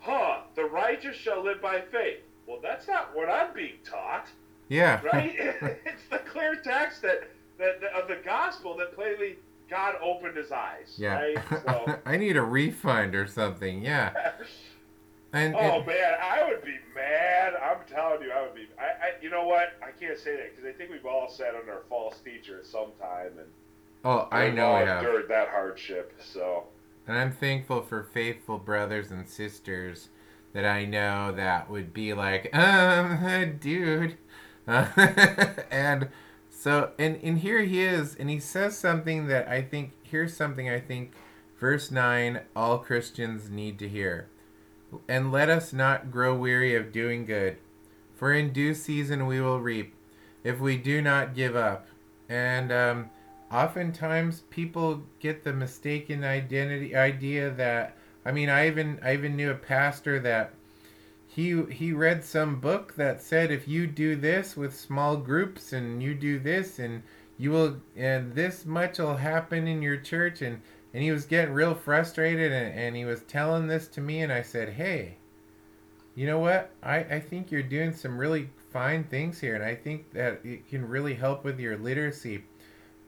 [0.00, 0.40] Huh?
[0.54, 2.20] The righteous shall live by faith.
[2.46, 4.26] Well, that's not what I'm being taught,
[4.68, 5.00] Yeah.
[5.12, 5.34] right?
[5.84, 7.28] it's the clear text that,
[7.58, 9.36] that of the gospel that plainly
[9.68, 10.94] God opened his eyes.
[10.96, 11.16] Yeah.
[11.20, 11.38] Right?
[11.66, 13.82] So, I need a refund or something.
[13.82, 14.12] Yeah.
[15.34, 17.52] And, oh and- man, I would be mad.
[17.62, 18.66] I'm telling you, I would be.
[18.78, 19.74] I, I you know what?
[19.82, 22.64] I can't say that because I think we've all sat under a false teacher at
[22.64, 23.46] some time, and
[24.04, 24.98] oh, I know I have.
[24.98, 26.14] endured that hardship.
[26.20, 26.64] So.
[27.06, 30.08] And I'm thankful for faithful brothers and sisters
[30.52, 34.16] that I know that would be like, um, dude.
[34.66, 36.08] and
[36.50, 40.68] so, and, and here he is, and he says something that I think, here's something
[40.68, 41.12] I think,
[41.58, 44.28] verse 9, all Christians need to hear.
[45.08, 47.58] And let us not grow weary of doing good,
[48.16, 49.94] for in due season we will reap,
[50.44, 51.86] if we do not give up.
[52.28, 53.10] And, um,
[53.52, 59.50] oftentimes people get the mistaken identity idea that I mean I even I even knew
[59.50, 60.54] a pastor that
[61.26, 66.02] he he read some book that said if you do this with small groups and
[66.02, 67.02] you do this and
[67.38, 70.60] you will and this much will happen in your church and
[70.92, 74.32] and he was getting real frustrated and, and he was telling this to me and
[74.32, 75.16] I said hey
[76.14, 76.72] you know what?
[76.82, 80.68] I, I think you're doing some really fine things here and I think that it
[80.68, 82.42] can really help with your literacy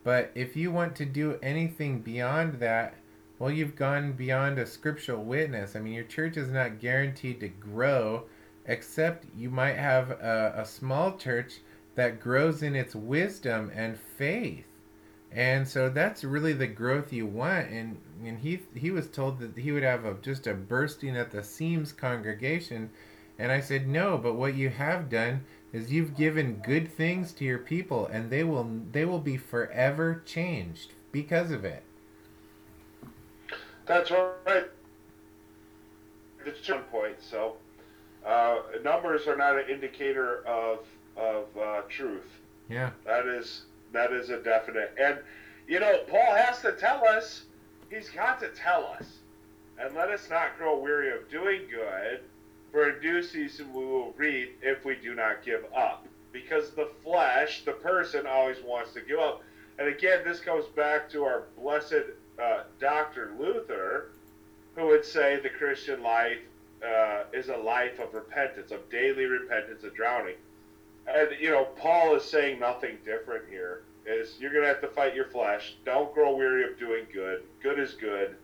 [0.03, 2.95] but if you want to do anything beyond that,
[3.39, 5.75] well, you've gone beyond a scriptural witness.
[5.75, 8.25] I mean, your church is not guaranteed to grow,
[8.67, 11.61] except you might have a, a small church
[11.95, 14.65] that grows in its wisdom and faith.
[15.33, 17.71] And so that's really the growth you want.
[17.71, 21.31] And, and he, he was told that he would have a, just a bursting at
[21.31, 22.91] the seams congregation.
[23.39, 27.45] And I said, no, but what you have done is you've given good things to
[27.45, 31.85] your people and they will they will be forever changed because of it
[33.87, 34.67] That's right.
[36.47, 37.17] It's one point.
[37.21, 37.57] So,
[38.25, 42.41] uh, numbers are not an indicator of of uh, truth.
[42.69, 44.95] yeah That is that is a definite.
[45.01, 45.19] And
[45.67, 47.45] you know, Paul has to tell us.
[47.91, 49.19] He's got to tell us,
[49.79, 52.21] and let us not grow weary of doing good.
[52.73, 56.07] For a due season we will reap if we do not give up.
[56.33, 59.43] Because the flesh, the person, always wants to give up.
[59.79, 62.05] And again, this comes back to our blessed
[62.41, 63.33] uh, Dr.
[63.39, 64.11] Luther,
[64.77, 66.39] who would say the Christian life
[66.87, 70.37] uh, is a life of repentance, of daily repentance, of drowning.
[71.07, 73.83] And you know, Paul is saying nothing different here.
[74.07, 75.75] Is you're gonna have to fight your flesh.
[75.85, 77.43] Don't grow weary of doing good.
[77.63, 78.37] Good is good.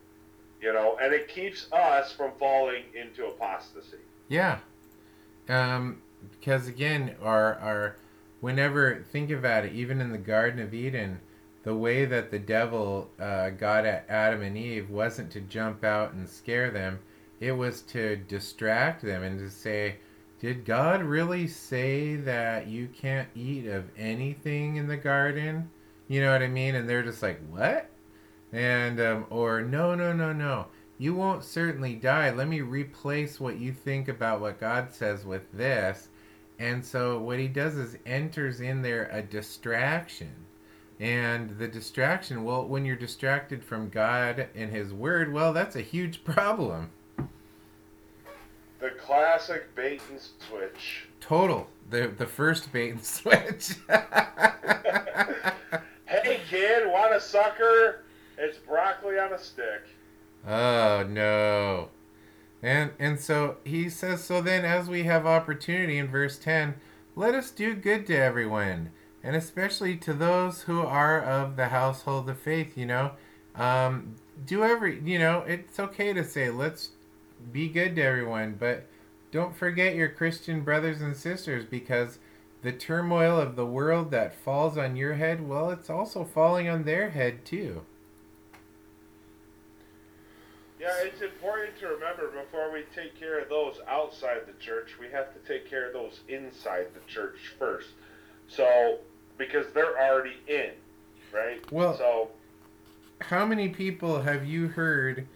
[0.61, 3.99] You know, and it keeps us from falling into apostasy.
[4.29, 4.59] Yeah.
[5.49, 7.97] Um because again our our
[8.41, 11.21] whenever think about it even in the garden of eden
[11.63, 16.13] the way that the devil uh, got at adam and eve wasn't to jump out
[16.13, 16.99] and scare them.
[17.41, 19.97] It was to distract them and to say
[20.39, 25.71] did god really say that you can't eat of anything in the garden?
[26.09, 26.75] You know what i mean?
[26.75, 27.91] And they're just like what?
[28.53, 30.67] And um, or no no no no
[30.99, 35.51] you won't certainly die let me replace what you think about what god says with
[35.53, 36.09] this
[36.59, 40.33] and so what he does is enters in there a distraction
[40.99, 45.83] and the distraction well when you're distracted from god and his word well that's a
[45.83, 46.91] huge problem
[48.79, 51.07] The classic bait and switch.
[51.21, 53.75] total the the first bait and switch
[56.07, 58.05] Hey kid, want a sucker?
[58.39, 59.83] It's broccoli on a stick.
[60.47, 61.89] Oh no.
[62.63, 66.75] And and so he says so then as we have opportunity in verse 10
[67.15, 68.91] let us do good to everyone
[69.23, 73.13] and especially to those who are of the household of faith, you know.
[73.55, 76.91] Um do every, you know, it's okay to say let's
[77.53, 78.87] be good to everyone, but
[79.33, 82.19] don't forget your Christian brothers and sisters because
[82.63, 86.85] the turmoil of the world that falls on your head, well, it's also falling on
[86.85, 87.83] their head too.
[90.79, 95.09] Yeah, it's important to remember before we take care of those outside the church, we
[95.09, 97.89] have to take care of those inside the church first.
[98.49, 98.99] So,
[99.39, 100.71] because they're already in,
[101.33, 101.61] right?
[101.73, 102.31] Well- so
[103.21, 105.27] how many people have you heard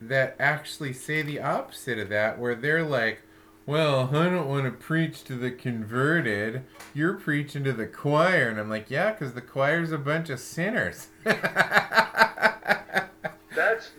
[0.00, 3.22] that actually say the opposite of that where they're like
[3.64, 6.62] well i don't want to preach to the converted
[6.92, 10.38] you're preaching to the choir and i'm like yeah because the choir's a bunch of
[10.40, 11.06] sinners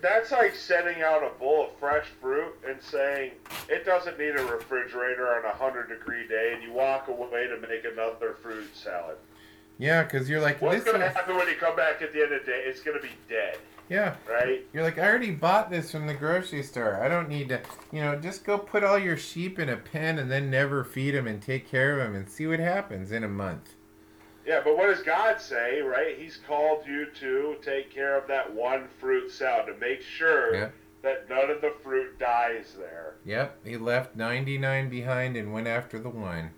[0.04, 3.32] that's like setting out a bowl of fresh fruit and saying
[3.70, 7.58] it doesn't need a refrigerator on a hundred degree day, and you walk away to
[7.62, 9.16] make another fruit salad.
[9.80, 12.22] Yeah, because you're like What's going to is- happen when you come back at the
[12.22, 12.64] end of the day?
[12.66, 13.58] It's going to be dead,
[13.89, 14.66] yeah, right?
[14.74, 17.01] you're like I already bought this from the grocery store.
[17.01, 17.62] I don't need to.
[17.91, 21.16] You know, just go put all your sheep in a pen and then never feed
[21.16, 23.74] them and take care of them and see what happens in a month.
[24.46, 26.18] Yeah, but what does God say, right?
[26.18, 30.70] He's called you to take care of that one fruit cell to make sure Yeah.
[31.02, 33.16] that none of the fruit dies there.
[33.26, 36.52] Yep, he left 99 behind and went after the one.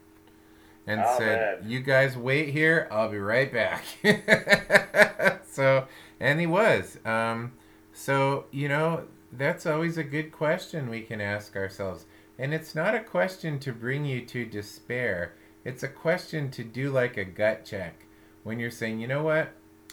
[0.88, 1.70] And Oh, said, man.
[1.70, 2.88] "You guys wait here.
[2.92, 3.84] I'll be right back."
[5.48, 5.88] so,
[6.20, 6.98] and he was.
[7.06, 7.54] Um,
[7.94, 12.06] so you know, that's always a good question we can ask ourselves.
[12.38, 15.34] And it's not a question to bring you to despair.
[15.66, 18.06] It's a question to do like a gut check
[18.44, 19.50] when you're saying, "You know what?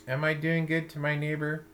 [0.07, 1.65] Am I doing good to my neighbor?"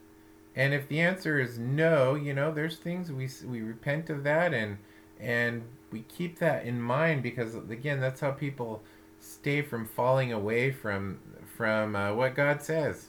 [0.57, 4.55] And if the answer is no, you know, there's things we we repent of that
[4.55, 4.79] and
[5.21, 8.83] and we keep that in mind because again, that's how people
[9.21, 11.19] stay from falling away from
[11.57, 13.09] from uh, what God says.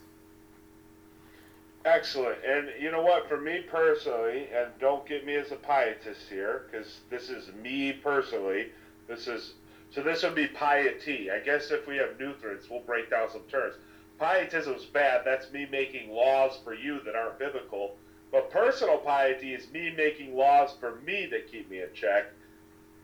[1.86, 2.38] Excellent.
[2.46, 3.30] And you know what?
[3.30, 7.94] For me personally, and don't get me as a pietist here, because this is me
[7.94, 8.72] personally.
[9.08, 9.54] This is
[9.92, 10.02] so.
[10.02, 11.30] This would be piety.
[11.32, 13.76] I guess if we have Lutherans, we'll break down some terms.
[14.20, 15.22] Pietism's bad.
[15.26, 17.96] That's me making laws for you that aren't biblical.
[18.32, 22.26] But personal piety is me making laws for me that keep me in check.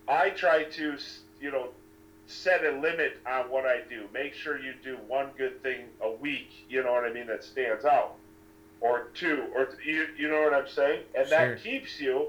[0.08, 0.98] I try to,
[1.42, 1.70] you know,
[2.28, 4.08] set a limit on what I do.
[4.14, 6.50] Make sure you do one good thing a week.
[6.70, 7.28] You know what I mean?
[7.28, 8.16] That stands out
[8.82, 11.02] or two, or you, you know what I'm saying?
[11.16, 11.38] And Sure.
[11.56, 12.28] that keeps you.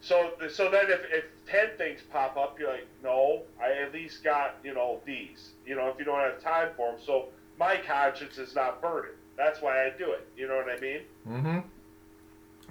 [0.00, 4.24] So, so then if, if ten things pop up, you're like, no, I at least
[4.24, 5.50] got you know these.
[5.66, 7.26] You know, if you don't have time for them, so
[7.58, 9.18] my conscience is not burdened.
[9.36, 10.26] That's why I do it.
[10.36, 11.00] You know what I mean?
[11.28, 11.58] Mm-hmm.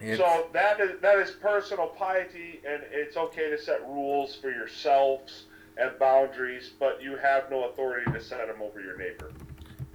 [0.01, 4.49] It's, So that is that is personal piety, and it's okay to set rules for
[4.49, 5.45] yourselves
[5.77, 9.31] and boundaries, but you have no authority to set them over your neighbor.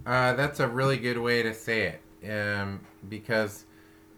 [0.06, 2.30] Uh, that's a really good way to say it.
[2.30, 3.66] Um, because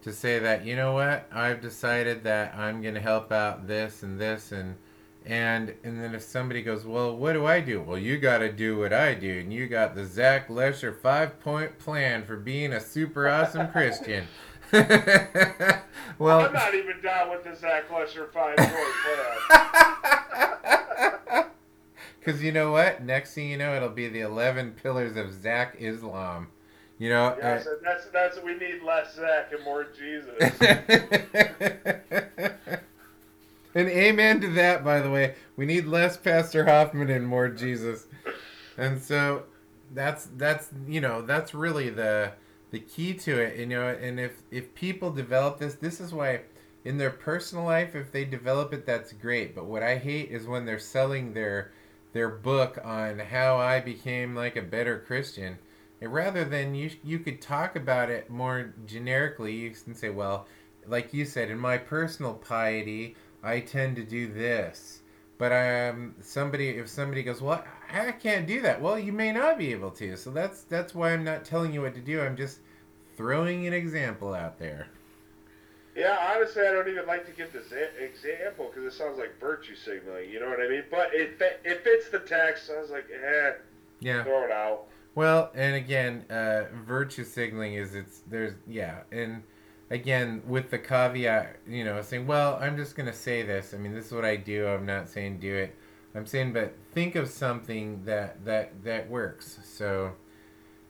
[0.01, 4.03] to say that, you know what, I've decided that I'm going to help out this
[4.03, 4.75] and this and
[5.25, 7.81] and and then if somebody goes, well, what do I do?
[7.81, 11.39] Well, you got to do what I do, and you got the Zach Lesher five
[11.39, 14.25] point plan for being a super awesome Christian.
[14.71, 19.85] well, I'm not even down with the Zach Lesher five point plan.
[22.19, 23.01] Because you know what?
[23.01, 26.49] Next thing you know, it'll be the 11 pillars of Zach Islam.
[26.99, 27.35] You know?
[27.41, 30.37] Yes, and that's that's we need less Zach and more Jesus.
[33.73, 35.35] and amen to that, by the way.
[35.55, 38.05] We need less Pastor Hoffman and more Jesus.
[38.77, 39.43] And so
[39.93, 42.33] that's that's you know that's really the
[42.71, 43.57] the key to it.
[43.57, 46.41] You know, and if if people develop this, this is why
[46.83, 49.55] in their personal life, if they develop it, that's great.
[49.55, 51.71] But what I hate is when they're selling their
[52.11, 55.59] their book on how I became like a better Christian.
[56.01, 59.53] Rather than you, you could talk about it more generically.
[59.53, 60.47] You can say, well,
[60.87, 65.01] like you said, in my personal piety, I tend to do this.
[65.37, 68.81] But um, somebody, if somebody goes, well, I can't do that.
[68.81, 70.17] Well, you may not be able to.
[70.17, 72.21] So that's that's why I'm not telling you what to do.
[72.21, 72.59] I'm just
[73.15, 74.87] throwing an example out there.
[75.95, 79.75] Yeah, honestly, I don't even like to give this example because it sounds like virtue
[79.75, 80.29] signaling.
[80.29, 80.83] You know what I mean?
[80.91, 82.69] But it it fits the text.
[82.69, 83.53] I was like, eh,
[84.01, 84.23] Yeah.
[84.23, 84.88] throw it out.
[85.15, 89.43] Well, and again, uh, virtue signaling is it's there's yeah, and
[89.89, 93.73] again with the caveat, you know, saying, well, I'm just gonna say this.
[93.73, 94.67] I mean, this is what I do.
[94.67, 95.75] I'm not saying do it.
[96.15, 99.59] I'm saying, but think of something that that that works.
[99.63, 100.13] So,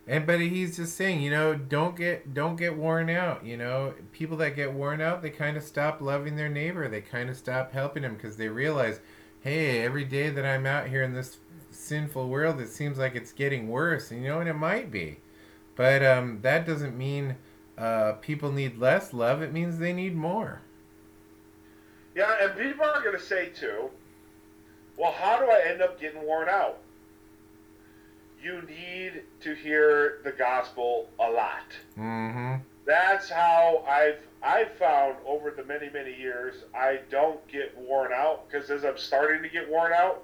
[0.07, 3.45] and but he's just saying, you know, don't get don't get worn out.
[3.45, 6.87] You know, people that get worn out, they kind of stop loving their neighbor.
[6.87, 8.99] They kind of stop helping him because they realize,
[9.41, 11.37] hey, every day that I'm out here in this
[11.89, 14.11] sinful world, it seems like it's getting worse.
[14.11, 15.17] And you know, and it might be,
[15.75, 17.35] but um, that doesn't mean
[17.77, 19.41] uh, people need less love.
[19.41, 20.61] It means they need more.
[22.15, 23.89] Yeah, and people are going to say too,
[24.97, 26.79] well, how do I end up getting worn out?
[28.43, 31.71] You need to hear the gospel a lot.
[31.97, 32.55] Mm-hmm.
[32.85, 38.49] That's how I've I've found over the many many years I don't get worn out
[38.49, 40.23] because as I'm starting to get worn out,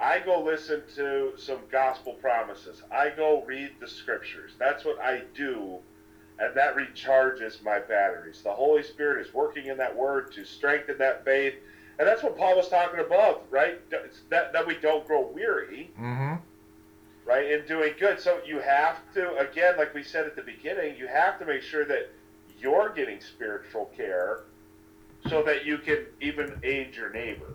[0.00, 2.82] I go listen to some gospel promises.
[2.90, 4.52] I go read the scriptures.
[4.58, 5.78] That's what I do,
[6.38, 8.40] and that recharges my batteries.
[8.42, 11.54] The Holy Spirit is working in that word to strengthen that faith,
[11.98, 13.78] and that's what Paul was talking about, right?
[13.90, 16.34] That that we don't grow weary Mm-hmm.
[17.26, 18.18] right, in doing good.
[18.18, 21.60] So you have to, again, like we said at the beginning, you have to make
[21.62, 22.08] sure that
[22.58, 24.40] you're getting spiritual care
[25.28, 27.54] so that you can even aid your neighbor.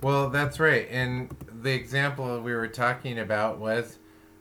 [0.00, 0.86] Well, that's right.
[0.90, 3.98] And the example we were talking about was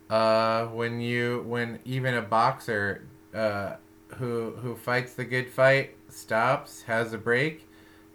[0.09, 3.77] Uh, when you when even a boxer uh,
[4.17, 7.67] who who fights the good fight stops, has a break,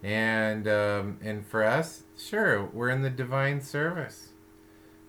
[0.03, 4.33] and um, and for us, sure, we're in the divine service,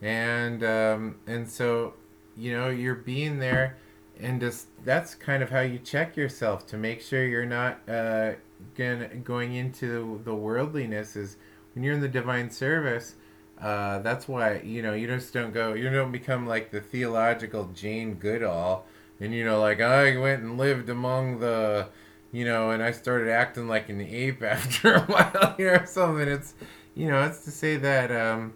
[0.02, 1.94] and um, and so
[2.36, 3.76] you know you're being there,
[4.20, 8.32] and just that's kind of how you check yourself to make sure you're not uh,
[8.76, 11.36] gonna, going into the worldliness is
[11.74, 13.14] when you're in the divine service
[13.60, 17.70] uh, that's why you know you just don't go you don't become like the theological
[17.74, 18.84] Jane Goodall.
[19.20, 21.88] And you know like I went and lived among the
[22.32, 26.28] you know and I started acting like an ape after a while you know something.
[26.28, 26.54] It's
[26.94, 28.54] you know it's to say that um,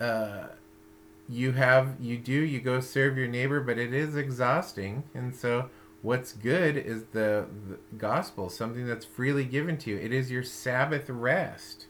[0.00, 0.48] uh,
[1.28, 5.02] you have you do you go serve your neighbor but it is exhausting.
[5.12, 5.70] And so
[6.02, 9.98] what's good is the, the gospel something that's freely given to you.
[9.98, 11.86] It is your sabbath rest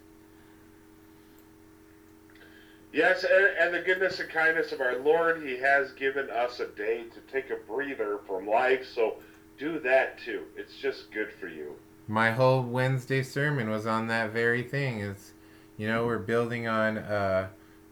[2.92, 6.66] Yes, and, and the goodness and kindness of our Lord, He has given us a
[6.68, 8.84] day to take a breather from life.
[8.94, 9.16] So
[9.58, 10.44] do that too.
[10.56, 11.76] It's just good for you.
[12.08, 15.32] my whole wednesday sermon was on that very thing is
[15.76, 17.46] you know we're building on uh,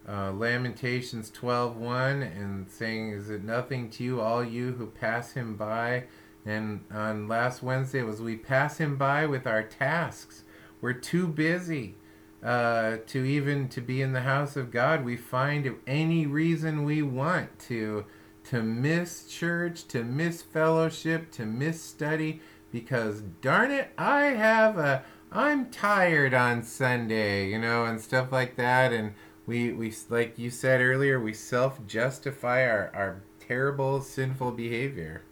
[0.08, 5.54] uh, lamentations 12.1 and saying is it nothing to you all you who pass him
[5.56, 6.02] by
[6.44, 10.42] and on last wednesday was we pass him by with our tasks
[10.80, 11.94] we're too busy
[12.42, 17.02] uh, to even to be in the house of god we find any reason we
[17.02, 18.04] want to
[18.44, 25.02] to miss church to miss fellowship to miss study because darn it i have a
[25.32, 29.12] i'm tired on sunday you know and stuff like that and
[29.46, 35.22] we we like you said earlier we self-justify our our terrible sinful behavior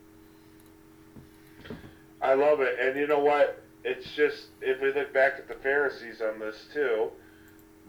[2.20, 2.76] I love it.
[2.80, 3.62] And you know what?
[3.86, 7.10] It's just, if we look back at the Pharisees on this too,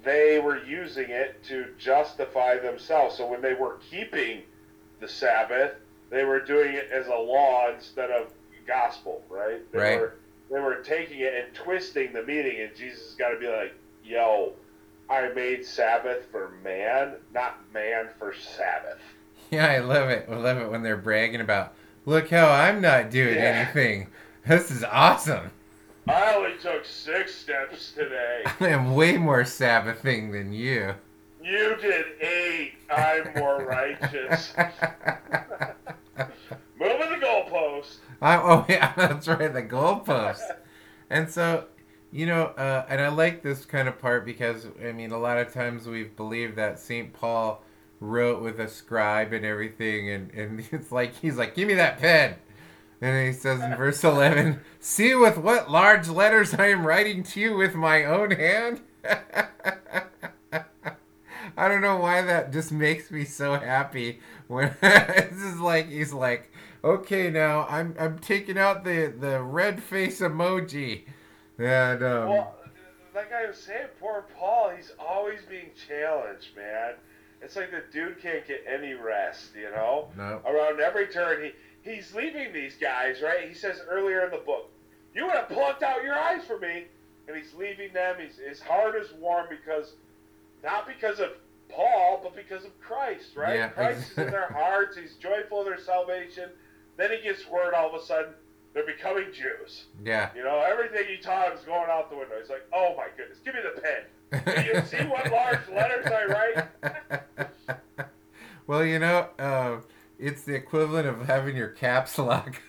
[0.04, 3.18] they were using it to justify themselves.
[3.18, 4.44] So when they were keeping
[5.00, 5.74] the Sabbath,
[6.12, 8.32] they were doing it as a law instead of
[8.68, 9.60] gospel, right?
[9.72, 10.00] They Right.
[10.00, 10.14] Were,
[10.52, 13.74] they were taking it and twisting the meaning, and Jesus has got to be like,
[14.04, 14.54] yo,
[15.10, 19.00] I made Sabbath for man, not man for Sabbath.
[19.52, 21.74] yeah i love it i love it when they're bragging about
[22.06, 23.66] look how i'm not doing Yeah.
[23.66, 24.08] anything
[24.46, 25.52] this is awesome
[26.08, 28.44] I only took six steps today.
[28.62, 30.94] i am way more sabbathing than you
[31.44, 32.74] You did eight.
[32.90, 34.54] I'm more righteous.
[36.80, 37.98] Moving the goalpost.
[38.22, 40.56] I, oh yeah, that's right, the goalpost.
[41.10, 41.66] and so,
[42.12, 45.38] you know, uh, and I like this kind of part because I mean, a lot
[45.38, 47.64] of times we've believed that Saint Paul
[48.00, 52.00] wrote with a scribe and everything, and and it's like he's like, give me that
[52.00, 52.36] pen.
[53.00, 57.40] And he says in verse 11, See with what large letters I am writing to
[57.40, 58.82] you with my own hand.
[61.58, 66.14] I don't know why that just makes me so happy when this is like he's
[66.14, 66.52] like,
[66.84, 71.06] okay, now I'm I'm taking out the the red face emoji,
[71.58, 72.56] and um, Well,
[73.16, 76.94] like I was saying, poor Paul, he's always being challenged, man.
[77.42, 80.10] It's like the dude can't get any rest, you know?
[80.18, 81.52] no, Around every turn, he
[81.88, 83.48] he's leaving these guys, right?
[83.48, 84.70] He says earlier in the book,
[85.14, 86.86] You would have plucked out your eyes for me.
[87.28, 88.16] And he's leaving them.
[88.20, 89.94] He's, his heart is warm because,
[90.64, 91.32] not because of
[91.68, 93.58] Paul, but because of Christ, right?
[93.58, 94.96] Yeah, Christ is in their hearts.
[94.96, 96.50] He's joyful in their salvation.
[96.96, 98.34] Then he gets word all of a sudden
[98.78, 99.86] they're becoming Jews.
[100.06, 100.30] yeah.
[100.36, 102.36] You know, everything he taught is going out the window.
[102.40, 104.04] He's like, oh my goodness, give me the pen.
[104.46, 108.08] Do you see what large letters I write?
[108.68, 109.78] well, you know, uh,
[110.20, 112.62] it's the equivalent of having your caps lock.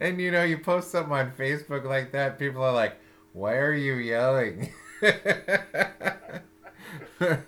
[0.00, 2.96] and you know, you post something on Facebook like that, people are like,
[3.32, 4.70] "Why are you yelling?"
[7.20, 7.38] Oh,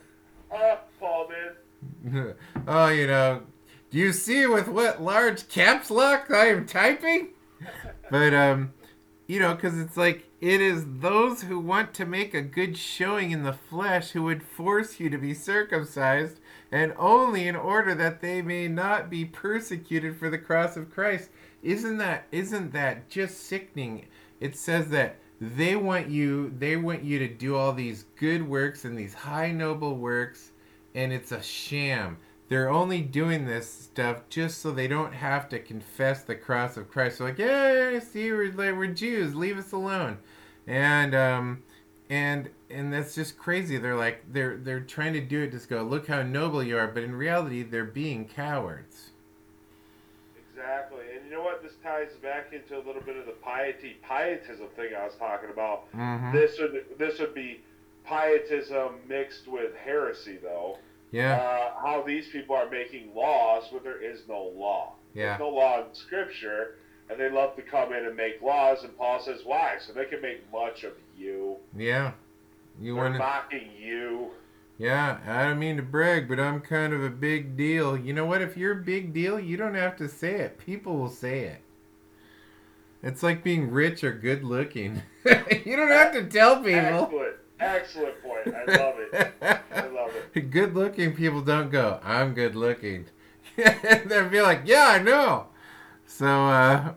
[1.01, 2.34] Paul did.
[2.66, 3.43] oh, you know,
[3.91, 7.28] do you see with what large caps lock I am typing?
[8.11, 8.72] But um,
[9.26, 13.30] you know, because it's like it is those who want to make a good showing
[13.30, 16.41] in the flesh who would force you to be circumcised,
[16.73, 21.31] and only in order that they may not be persecuted for the cross of Christ.
[21.62, 24.07] Isn't that isn't that just sickening?
[24.41, 28.85] It says that they want you they want you to do all these good works
[28.85, 30.53] and these high noble works
[30.95, 32.19] and it's a sham.
[32.49, 36.89] They're only doing this stuff just so they don't have to confess the cross of
[36.89, 37.19] Christ.
[37.19, 40.19] They're like, yeah, see, we're, we're Jews, leave us alone,
[40.67, 41.62] and um,
[42.09, 43.79] and and that's just crazy.
[43.79, 46.87] They're like, they're they're trying to do it, just go, look how noble you are,
[46.87, 49.11] but in reality, they're being cowards.
[50.51, 51.05] Exactly.
[51.14, 51.62] And you know what?
[51.62, 55.51] This ties back into a little bit of the piety, pietism thing I was talking
[55.51, 55.93] about.
[55.95, 56.33] Mm-hmm.
[56.35, 57.61] This would this would be
[58.05, 60.79] pietism mixed with heresy, though.
[61.12, 61.37] Yeah.
[61.37, 64.95] uh, how these people are making laws when there is no law.
[65.14, 65.29] Yeah.
[65.29, 66.75] There's no law in Scripture,
[67.09, 68.83] and they love to come in and make laws.
[68.83, 69.77] And Paul says, "Why?
[69.79, 71.57] So they can make much of you.
[71.77, 72.12] Yeah.
[72.81, 73.18] You They're want to?
[73.18, 74.31] mocking you."
[74.79, 75.18] Yeah.
[75.27, 77.97] I don't mean to brag, but I'm kind of a big deal.
[77.97, 78.43] You know what?
[78.43, 80.59] If you're a big deal, you don't have to say it.
[80.59, 81.61] People will say it.
[83.03, 85.03] It's like being rich or good looking.
[85.24, 86.74] you don't have to tell people.
[86.81, 88.55] Excellent, excellent point.
[88.55, 89.35] I love it.
[89.72, 90.51] I love it.
[90.51, 93.07] good looking people don't go, I'm good looking.
[93.57, 95.47] They'll be like, yeah, I know.
[96.07, 96.95] So, uh,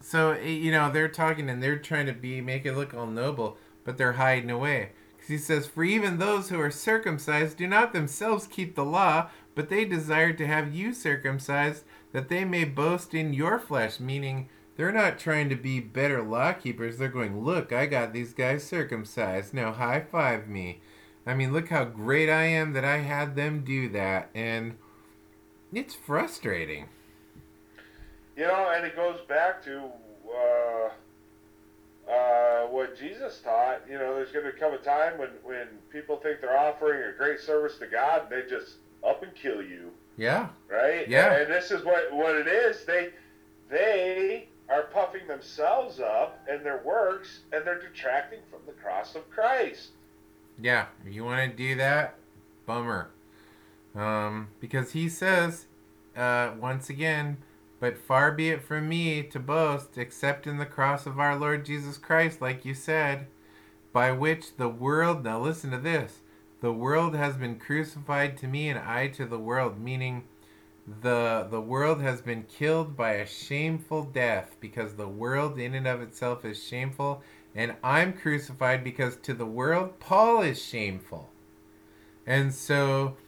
[0.00, 3.56] so you know, they're talking and they're trying to be make it look all noble,
[3.84, 4.90] but they're hiding away.
[5.16, 9.30] Because he says, For even those who are circumcised do not themselves keep the law,
[9.54, 14.00] but they desire to have you circumcised, that they may boast in your flesh.
[14.00, 16.98] Meaning, they're not trying to be better law keepers.
[16.98, 19.54] They're going, Look, I got these guys circumcised.
[19.54, 20.80] Now high five me.
[21.26, 24.28] I mean, look how great I am that I had them do that.
[24.34, 24.76] And
[25.72, 26.86] it's frustrating.
[28.36, 29.90] You know, and it goes back to
[30.28, 30.90] uh,
[32.10, 33.82] uh, what Jesus taught.
[33.88, 37.16] You know, there's going to come a time when, when people think they're offering a
[37.16, 38.74] great service to God, and they just
[39.06, 40.48] up and kill you, Yeah.
[40.70, 41.08] right?
[41.08, 41.34] Yeah.
[41.34, 42.84] And this is what what it is.
[42.84, 43.10] They
[43.70, 49.28] they are puffing themselves up and their works, and they're detracting from the cross of
[49.30, 49.90] Christ.
[50.60, 52.14] Yeah, you want to do that,
[52.64, 53.10] bummer.
[53.94, 55.66] Um, because he says,
[56.16, 57.38] uh, once again,
[57.84, 61.66] but far be it from me to boast except in the cross of our Lord
[61.66, 63.26] Jesus Christ, like you said,
[63.92, 66.20] by which the world, now listen to this,
[66.62, 70.24] the world has been crucified to me and I to the world, meaning
[71.02, 75.86] the the world has been killed by a shameful death because the world in and
[75.86, 77.22] of itself is shameful
[77.54, 81.28] and I'm crucified because to the world Paul is shameful.
[82.26, 83.18] And so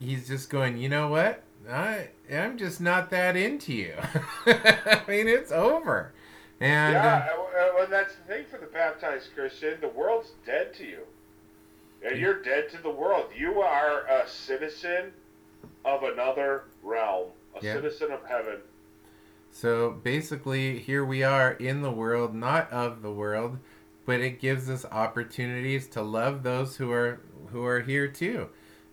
[0.00, 1.44] he's just going, you know what?
[1.70, 3.94] I I'm just not that into you.
[4.46, 6.12] I mean, it's over.
[6.60, 9.78] And yeah, uh, and that's the thing for the baptized Christian.
[9.80, 11.00] The world's dead to you.
[12.04, 13.26] And you're dead to the world.
[13.36, 15.12] You are a citizen
[15.84, 17.28] of another realm,
[17.60, 17.74] a Yeah.
[17.74, 18.58] citizen of heaven.
[19.50, 23.58] So basically, here we are in the world, not of the world,
[24.06, 27.20] but it gives us opportunities to love those who are
[27.52, 28.48] who are here too.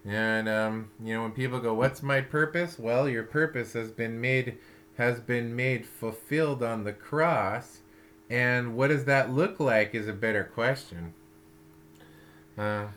[0.08, 4.22] And um, you know, when people go, "What's my purpose?" Well, your purpose has been
[4.22, 4.58] made
[4.98, 7.82] has been made fulfilled on the cross.
[8.30, 9.94] And what does that look like?
[9.94, 11.14] Is a better question.
[12.58, 12.88] Uh,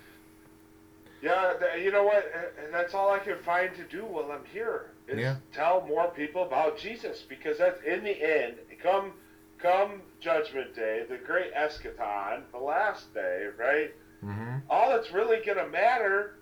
[1.23, 2.33] Yeah, you know what?
[2.65, 5.37] And that's all I can find to do while I'm here is Yeah.
[5.53, 8.55] tell more people about Jesus because that's in the end.
[8.83, 9.13] Come,
[9.59, 13.95] come Judgment Day, the great eschaton, the last day, right?
[14.21, 16.37] hmm all that's really going to matter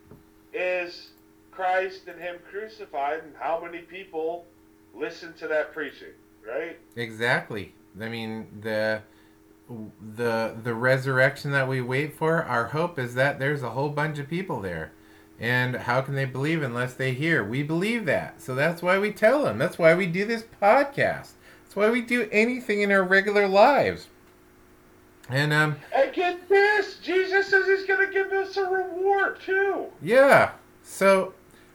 [0.53, 1.11] is
[1.51, 4.47] Christ and Him crucified and how many people
[4.95, 6.15] listen to that preaching,
[6.47, 6.79] right?
[6.97, 7.75] Exactly.
[8.01, 9.03] I mean the
[10.17, 12.43] the the resurrection that we wait for.
[12.43, 14.93] Our hope is that there's a whole bunch of people there,
[15.39, 17.45] and how can they believe unless they hear?
[17.45, 19.59] We believe that, so that's why we tell them.
[19.59, 21.33] That's why we do this podcast.
[21.65, 24.09] That's why we do anything in our regular lives.
[25.29, 29.87] And um, And get this Jesus says He's going to give us a reward too.
[30.03, 30.53] yeah.
[30.83, 31.35] So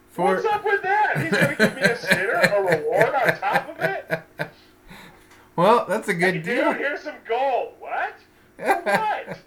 [0.10, 1.18] for What's up with that?
[1.22, 4.22] He's going to give me a sinner a reward on top of it?
[5.56, 6.74] well, that's a Hey, good dude, deal.
[6.74, 7.74] here's some gold.
[7.80, 8.16] What?
[8.58, 9.40] what?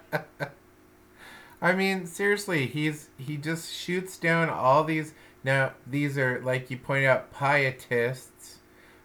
[1.62, 5.14] I mean, seriously, he's he just shoots down all these.
[5.42, 8.58] Now, these are like you point out, pietists.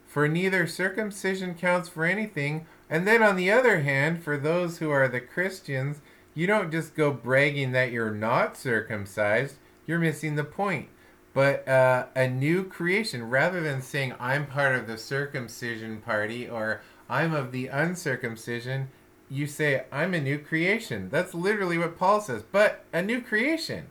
[0.07, 4.89] For neither circumcision counts for anything, and then on the other hand, for those who
[4.89, 6.01] are the Christians,
[6.33, 9.55] you don't just go bragging that you're not circumcised.
[9.85, 10.89] You're missing the point.
[11.33, 16.81] But uh, a new creation, rather than saying I'm part of the circumcision party or
[17.09, 18.89] I'm of the uncircumcision,
[19.29, 21.09] you say I'm a new creation.
[21.09, 22.43] That's literally what Paul says.
[22.43, 23.87] But a new creation.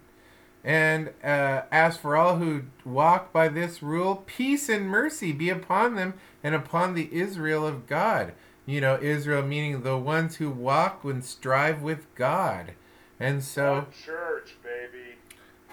[0.65, 5.95] And uh, as for all who walk by this rule, peace and mercy be upon
[5.95, 8.33] them and upon the Israel of God.
[8.69, 12.73] You know, Israel meaning the ones who walk and strive with God.
[13.19, 13.73] And so.
[13.73, 15.17] One church, baby.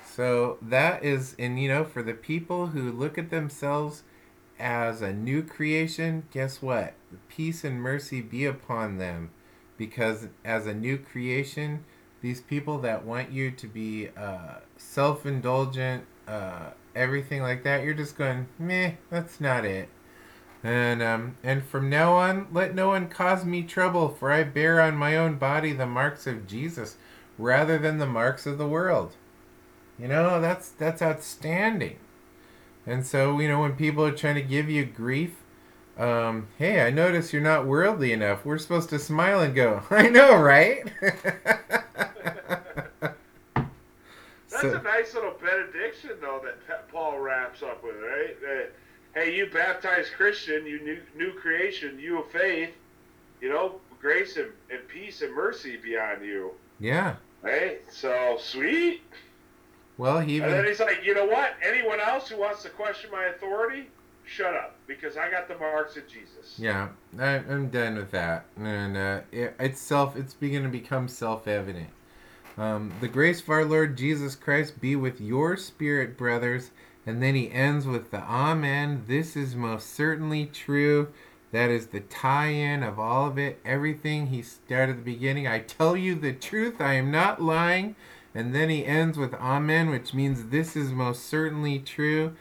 [0.01, 4.03] So that is, and you know, for the people who look at themselves
[4.57, 6.93] as a new creation, guess what?
[7.27, 9.31] Peace and mercy be upon them.
[9.77, 11.83] Because as a new creation,
[12.21, 17.93] these people that want you to be uh, self indulgent, uh, everything like that, you're
[17.93, 19.89] just going, meh, that's not it.
[20.65, 24.81] And um, and from now on, let no one cause me trouble, for I bear
[24.81, 26.95] on my own body the marks of Jesus,
[27.37, 29.13] rather than the marks of the world.
[29.99, 31.97] You know, that's that's outstanding.
[32.87, 35.35] And so, you know, when people are trying to give you grief,
[35.99, 38.43] um, hey, I notice you're not worldly enough.
[38.43, 40.83] We're supposed to smile and go, I know, right?
[43.01, 48.39] That's So- a nice little benediction, though, that Paul wraps up with, right?
[48.41, 48.71] That,
[49.15, 52.69] hey, you baptized Christian, you new, new creation, you of faith,
[53.41, 57.15] you know, grace and, and peace and mercy be on you, yeah.
[57.41, 57.81] right?
[57.89, 59.01] So, sweet.
[59.97, 61.53] Well, he And then he's like, you know what?
[61.63, 63.87] Anyone else who wants to question my authority,
[64.25, 66.59] shut up, because I got the marks of Jesus.
[66.59, 68.45] yeah, I, I'm done with that.
[68.57, 70.17] And uh, it, it's self.
[70.17, 71.89] It's beginning to become self-evident.
[72.57, 76.71] Um, the grace of our Lord Jesus Christ be with your spirit, brothers.
[77.05, 79.03] And then he ends with the Amen.
[79.07, 81.09] This is most certainly true.
[81.51, 83.59] That is the tie in of all of it.
[83.63, 85.47] Everything he started at the beginning.
[85.47, 86.81] I tell you the truth.
[86.81, 87.95] I am not lying.
[88.33, 92.35] And then he ends with Amen, which means this is most certainly true.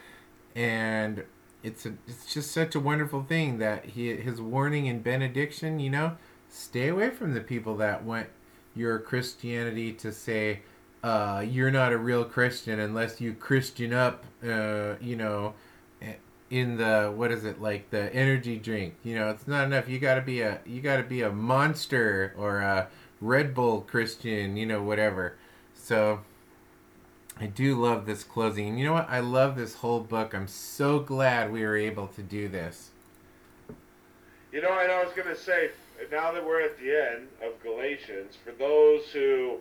[0.57, 1.25] And
[1.63, 5.91] it's a, it's just such a wonderful thing that he his warning and benediction, you
[5.91, 6.17] know,
[6.49, 8.29] stay away from the people that want
[8.75, 10.61] your Christianity to say
[11.05, 15.53] uh, you're not a real Christian unless you Christian up, uh, you know,
[16.49, 18.95] in the what is it like the energy drink?
[19.05, 19.87] You know, it's not enough.
[19.87, 22.89] You got to be a you got to be a monster or a
[23.21, 25.37] Red Bull Christian, you know, whatever.
[25.75, 26.21] So
[27.39, 28.69] I do love this closing.
[28.69, 29.11] And you know what?
[29.11, 30.35] I love this whole book.
[30.35, 32.93] I'm so glad we were able to do this.
[34.53, 35.71] You know, and I was going to say,
[36.11, 39.59] now that we're at the end of Galatians, for those who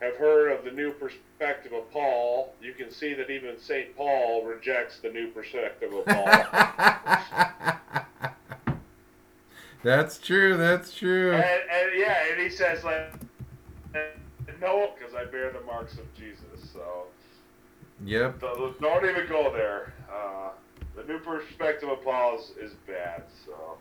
[0.00, 3.96] have heard of the new perspective of Paul, you can see that even St.
[3.96, 6.26] Paul rejects the new perspective of Paul.
[9.82, 10.56] that's true.
[10.56, 11.32] That's true.
[11.32, 13.12] and, and yeah, and he says, like,
[14.60, 16.70] no, because I bear the marks of Jesus.
[16.72, 17.06] So
[18.04, 18.40] Yep.
[18.40, 19.92] don't don't even go there.
[20.12, 20.50] Uh,
[20.94, 23.24] the new perspective of Paul is, is bad.
[23.44, 23.78] So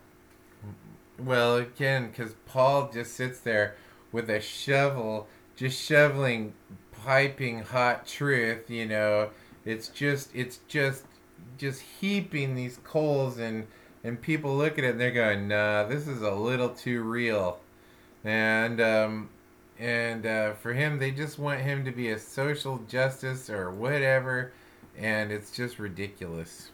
[1.19, 3.75] Well, again, because Paul just sits there
[4.11, 6.53] with a shovel, just shoveling
[7.03, 8.69] piping hot truth.
[8.69, 9.31] You know,
[9.65, 11.03] it's just, it's just,
[11.57, 13.67] just heaping these coals, and
[14.03, 17.59] and people look at it and they're going, "Nah, this is a little too real,"
[18.23, 19.29] and um,
[19.79, 24.53] and uh, for him, they just want him to be a social justice or whatever,
[24.97, 26.71] and it's just ridiculous.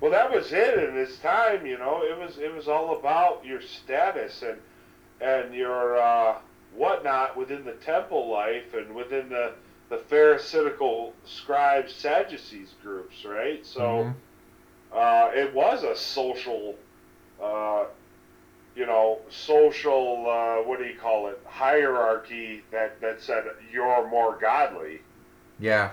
[0.00, 1.66] Well, that was it in his time.
[1.66, 4.58] You know, it was it was all about your status and
[5.20, 6.38] and your uh,
[6.74, 9.52] whatnot within the temple life and within the
[9.88, 13.64] the Pharisaical scribes Sadducees groups, right?
[13.66, 14.14] So Mhm.
[14.92, 16.76] uh, it was a social,
[17.42, 17.86] uh,
[18.76, 24.36] you know, social uh, what do you call it hierarchy that that said you're more
[24.40, 25.00] godly.
[25.58, 25.90] Yeah.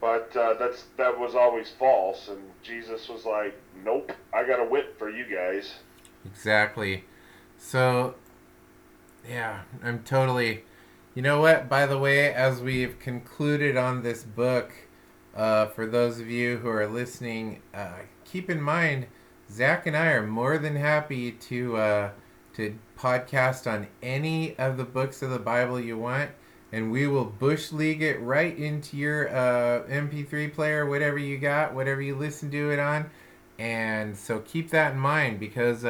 [0.00, 3.54] But uh, that's that was always false, and Jesus was like,
[3.84, 5.74] "Nope, I got a whip for you guys."
[6.24, 7.04] Exactly.
[7.62, 8.14] So,
[9.28, 10.64] yeah, I'm totally.
[11.14, 11.68] You know what?
[11.68, 14.72] By the way, as we've concluded on this book,
[15.36, 19.06] uh, for those of you who are listening, uh, keep in mind,
[19.52, 22.10] Zach and I are more than happy to uh,
[22.54, 26.30] to podcast on any of the books of the Bible you want,
[26.72, 31.74] and we will bush league it right into your uh, MP3 player, whatever you got,
[31.74, 33.10] whatever you listen to it on.
[33.58, 35.84] And so keep that in mind because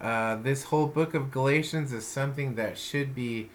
[0.00, 3.50] uh, this whole book of Galatians is something that should be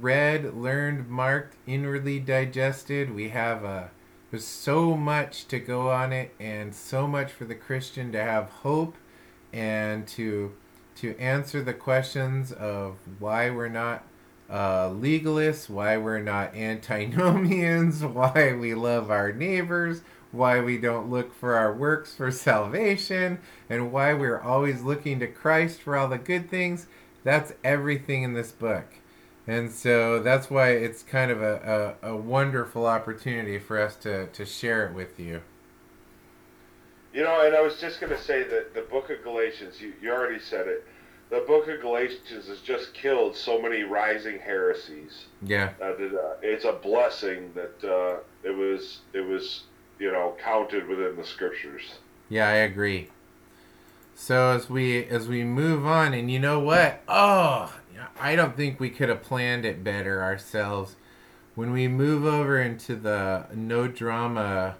[0.00, 3.14] read, learned, marked, inwardly digested.
[3.14, 3.84] We have uh,
[4.30, 8.48] there's so much to go on it, and so much for the Christian to have
[8.48, 8.96] hope
[9.52, 10.52] and to
[10.96, 14.04] to answer the questions of why we're not
[14.48, 20.02] uh, legalists, why we're not antinomians, why we love our neighbors,
[20.32, 23.38] why we don't look for our works for salvation,
[23.70, 26.86] and why we're always looking to Christ for all the good things.
[27.22, 28.86] That's everything in this book.
[29.46, 34.26] And so that's why it's kind of a, a, a wonderful opportunity for us to,
[34.28, 35.42] to share it with you.
[37.12, 39.92] You know, and I was just going to say that the Book of Galatians, you,
[40.00, 40.86] you already said it.
[41.28, 45.26] The Book of Galatians has just killed so many rising heresies.
[45.42, 45.70] Yeah.
[45.80, 49.64] Uh, that, uh, it's a blessing that uh, it was it was
[50.02, 51.94] you know counted within the scriptures.
[52.28, 53.10] Yeah, I agree.
[54.16, 57.02] So as we as we move on, and you know what?
[57.06, 57.72] Oh,
[58.20, 60.96] I don't think we could have planned it better ourselves.
[61.54, 64.76] When we move over into the no drama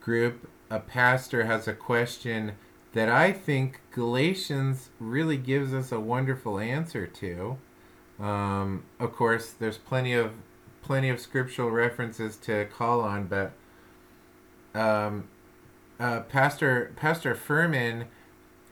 [0.00, 2.52] group, a pastor has a question
[2.94, 7.58] that I think Galatians really gives us a wonderful answer to.
[8.18, 10.32] Um, of course, there's plenty of
[10.80, 13.52] plenty of scriptural references to call on, but
[14.74, 15.28] um,
[16.00, 18.06] uh, Pastor Pastor Furman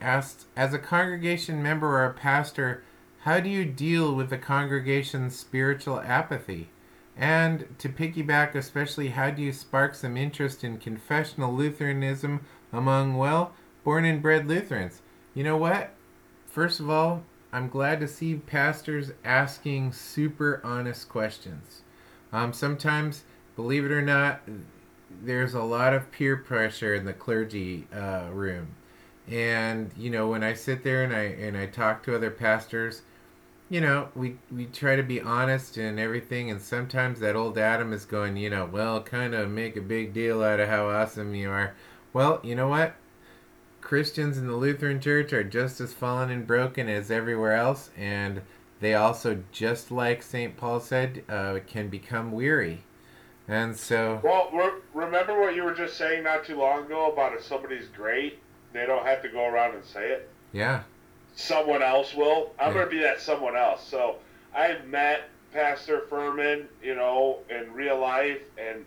[0.01, 2.83] asked, as a congregation member or a pastor,
[3.19, 6.69] how do you deal with the congregation's spiritual apathy?
[7.15, 12.41] And to piggyback, especially, how do you spark some interest in confessional Lutheranism
[12.73, 15.01] among, well, born and bred Lutherans?
[15.35, 15.93] You know what?
[16.47, 17.23] First of all,
[17.53, 21.81] I'm glad to see pastors asking super honest questions.
[22.33, 23.23] Um, sometimes,
[23.55, 24.41] believe it or not,
[25.23, 28.75] there's a lot of peer pressure in the clergy uh, room,
[29.27, 33.01] and you know when I sit there and I and I talk to other pastors,
[33.69, 37.93] you know we we try to be honest and everything, and sometimes that old Adam
[37.93, 41.35] is going, you know, well, kind of make a big deal out of how awesome
[41.35, 41.75] you are.
[42.13, 42.95] Well, you know what?
[43.81, 48.41] Christians in the Lutheran Church are just as fallen and broken as everywhere else, and
[48.81, 50.57] they also, just like St.
[50.57, 52.83] Paul said, uh, can become weary.
[53.47, 54.19] And so.
[54.23, 57.87] Well, re- remember what you were just saying not too long ago about if somebody's
[57.87, 58.39] great,
[58.73, 60.29] they don't have to go around and say it?
[60.53, 60.83] Yeah.
[61.35, 62.53] Someone else will.
[62.59, 62.73] I'm Yeah.
[62.73, 63.85] going to be that someone else.
[63.87, 64.17] So
[64.55, 68.85] I've met Pastor Furman, you know, in real life, and,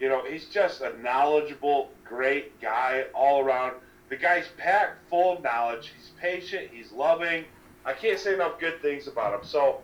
[0.00, 3.74] you know, he's just a knowledgeable, great guy all around.
[4.08, 5.92] The guy's packed full of knowledge.
[5.94, 6.70] He's patient.
[6.72, 7.44] He's loving.
[7.84, 9.44] I can't say enough good things about him.
[9.46, 9.80] So,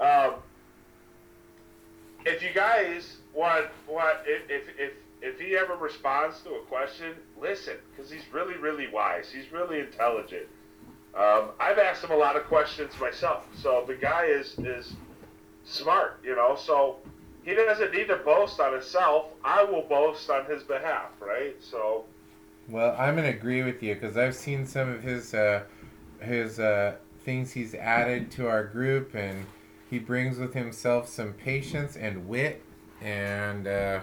[0.00, 0.34] um,
[2.26, 3.66] if you guys want
[4.26, 8.88] if, if, if, if he ever responds to a question, listen, because he's really, really
[8.88, 9.30] wise.
[9.34, 10.46] He's really intelligent.
[11.16, 13.46] Um, I've asked him a lot of questions myself.
[13.56, 14.94] So the guy is, is
[15.64, 16.56] smart, you know.
[16.56, 16.98] So
[17.44, 19.26] he doesn't need to boast on himself.
[19.44, 21.54] I will boast on his behalf, right?
[21.60, 22.04] So.
[22.68, 25.64] Well, I'm gonna agree with you because I've seen some of his uh,
[26.20, 29.46] his uh, things he's added to our group, and
[29.90, 32.63] he brings with himself some patience and wit,
[33.04, 34.00] and uh,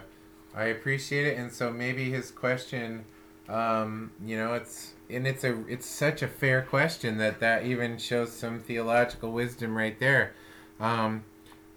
[0.55, 1.37] I appreciate it.
[1.37, 3.03] And so maybe his question,
[3.49, 7.97] um, you know, it's and it's a it's such a fair question that that even
[7.97, 10.33] shows some theological wisdom right there.
[10.79, 11.25] Um,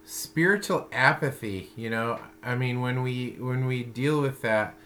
[0.04, 4.76] spiritual apathy, you know, I mean, when we when we deal with that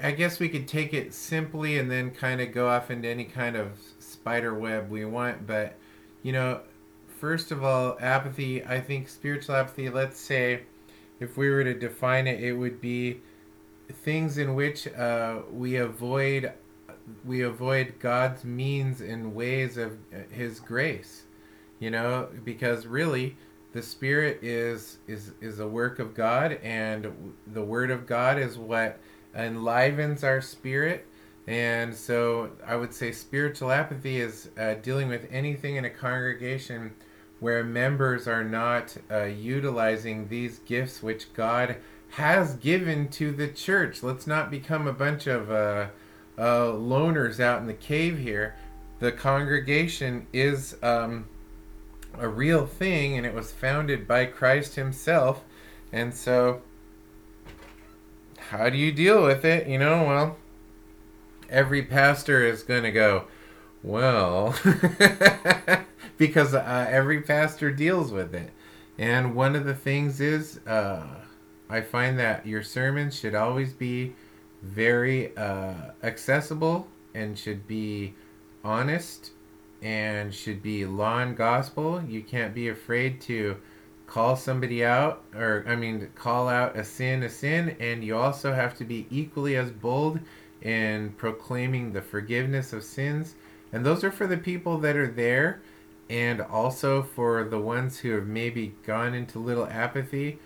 [0.00, 3.24] I guess we could take it simply and then kind of go off into any
[3.24, 5.46] kind of spider web we want.
[5.46, 5.76] But,
[6.22, 6.60] you know,
[7.22, 10.62] first of all, apathy, I think spiritual apathy, let's say,
[11.20, 13.20] if we were to define it, it would be
[14.02, 16.52] things in which uh, we avoid
[17.24, 21.22] we avoid God's means and ways of uh, his grace
[21.82, 22.28] you know?
[22.44, 23.36] Because really
[23.72, 28.56] the spirit is is is a work of God and the word of God is
[28.56, 29.00] what
[29.34, 31.06] enlivens our spirit.
[31.48, 36.94] And so I would say spiritual apathy is uh, dealing with anything in a congregation
[37.42, 41.74] where members are not uh, utilizing these gifts which God
[42.10, 44.00] has given to the church.
[44.00, 45.88] Let's not become a bunch of uh,
[46.38, 48.54] uh, loners out in the cave here.
[49.00, 51.26] The congregation is um,
[52.16, 55.42] a real thing, and it was founded by Christ Himself.
[55.90, 56.62] And so,
[58.38, 59.66] how do you deal with it?
[59.66, 60.36] You know, well,
[61.50, 63.24] every pastor is going to go,
[63.82, 64.54] well,
[66.18, 68.50] because uh, every pastor deals with it.
[68.98, 71.06] And one of the things is, uh,
[71.68, 74.14] I find that your sermons should always be
[74.62, 78.14] very uh, accessible and should be
[78.62, 79.30] honest
[79.82, 82.02] and should be law and gospel.
[82.06, 83.56] You can't be afraid to
[84.06, 88.52] call somebody out, or I mean, call out a sin a sin, and you also
[88.52, 90.20] have to be equally as bold
[90.60, 93.34] in proclaiming the forgiveness of sins.
[93.72, 95.62] And those are for the people that are there,
[96.12, 100.38] and also for the ones who have maybe gone into little apathy.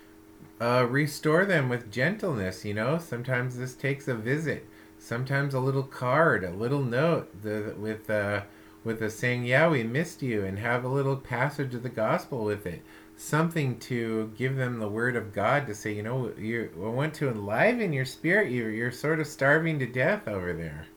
[0.61, 2.63] Uh, restore them with gentleness.
[2.63, 4.65] You know, sometimes this takes a visit,
[4.97, 8.43] sometimes a little card, a little note the, with uh,
[8.85, 12.45] with a saying, "Yeah, we missed you," and have a little passage of the gospel
[12.45, 12.81] with it.
[13.17, 17.13] Something to give them the word of God to say, you know, you I want
[17.15, 18.51] to enliven your spirit.
[18.51, 20.87] You're you're sort of starving to death over there.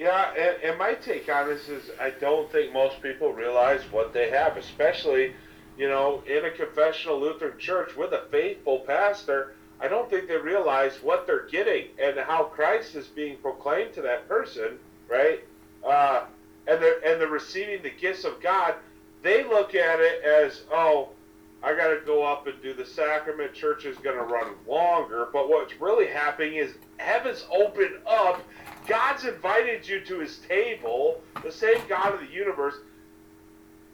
[0.00, 4.14] Yeah, and, and my take on this is I don't think most people realize what
[4.14, 5.34] they have, especially,
[5.76, 9.56] you know, in a confessional Lutheran church with a faithful pastor.
[9.78, 14.00] I don't think they realize what they're getting and how Christ is being proclaimed to
[14.00, 15.44] that person, right?
[15.86, 16.24] Uh,
[16.66, 18.76] and they're and they're receiving the gifts of God.
[19.22, 21.10] They look at it as, oh,
[21.62, 23.52] I got to go up and do the sacrament.
[23.52, 25.28] Church is going to run longer.
[25.30, 28.42] But what's really happening is heaven's opened up.
[28.90, 32.74] God's invited you to his table, the same God of the universe.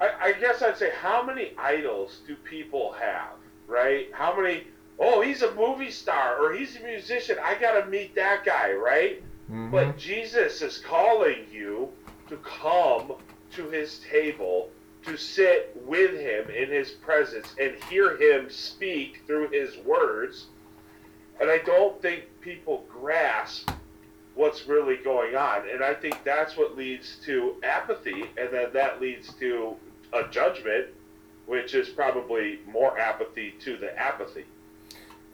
[0.01, 3.35] I, I guess I'd say how many idols do people have,
[3.67, 4.09] right?
[4.15, 4.65] How many?
[4.99, 7.37] Oh, he's a movie star or he's a musician.
[7.45, 9.23] I gotta meet that guy, right?
[9.53, 9.71] Mhm.
[9.71, 11.93] But Jesus is calling you
[12.31, 13.17] to come
[13.53, 14.71] to his table,
[15.05, 20.47] to sit with him in his presence and hear him speak through his words.
[21.39, 23.71] And I don't think people grasp
[24.37, 25.69] what's really going on.
[25.69, 29.75] And I think that's what leads to apathy, and then that leads to
[30.13, 30.89] a judgment,
[31.47, 34.45] which is probably more apathy to the apathy.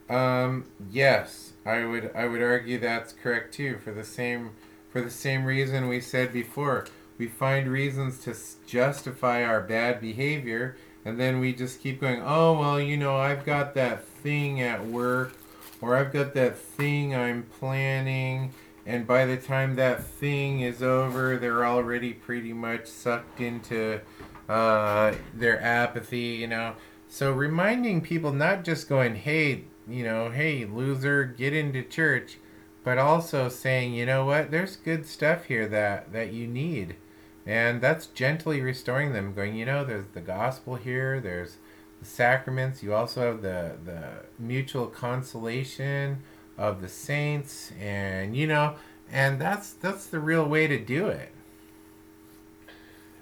[0.09, 3.79] Um, yes, I would I would argue that's correct too.
[3.79, 4.51] For the same
[4.91, 6.87] for the same reason we said before,
[7.19, 8.37] we find reasons to
[8.67, 12.23] justify our bad behavior, and then we just keep going.
[12.23, 15.33] Oh well, you know, I've got that thing at work,
[15.81, 18.53] or I've got that thing I'm planning,
[18.87, 24.01] and by the time that thing is over, they're already pretty much sucked into
[24.49, 26.37] uh, their apathy.
[26.41, 26.75] You know.
[27.09, 32.39] So reminding people not just going, hey, you know, hey, loser, get into church,
[32.85, 36.97] but also saying, you know what, there's good stuff here that that you need.
[37.45, 41.57] And that's gently restoring them, going, you know, there's the gospel here, there's
[42.01, 44.09] the sacraments, you also have the the
[44.39, 46.23] mutual consolation
[46.59, 48.77] of the saints and you know,
[49.11, 51.31] and that's that's the real way to do it.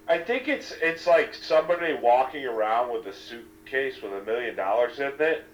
[0.09, 4.99] I think it's it's like somebody walking around with a suitcase with a million dollars
[4.99, 5.45] in it,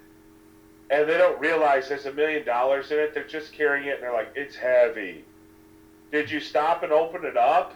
[0.90, 3.12] and they don't realize there's a million dollars in it.
[3.12, 5.24] They're just carrying it, and they're like, "It's heavy."
[6.10, 7.74] Did you stop and open it up?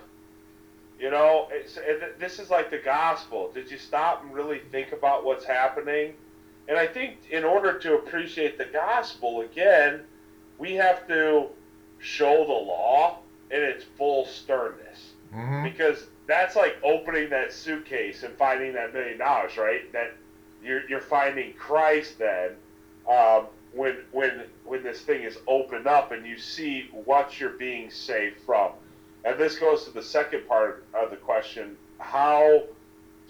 [0.99, 1.49] You know,
[2.19, 3.51] this is like the gospel.
[3.53, 6.15] Did you stop and really think about what's happening?
[6.71, 10.01] And I think in order to appreciate the gospel again,
[10.57, 11.49] we have to
[11.99, 13.19] show the law
[13.51, 15.63] in its full sternness Mm-hmm.
[15.63, 19.93] because that's like opening that suitcase and finding that million dollars, right?
[19.93, 20.17] That
[20.61, 22.51] you're, you're finding Christ then
[23.09, 27.91] um, when when when this thing is opened up and you see what you're being
[27.91, 28.73] saved from.
[29.25, 32.65] And this goes to the second part of the question: How?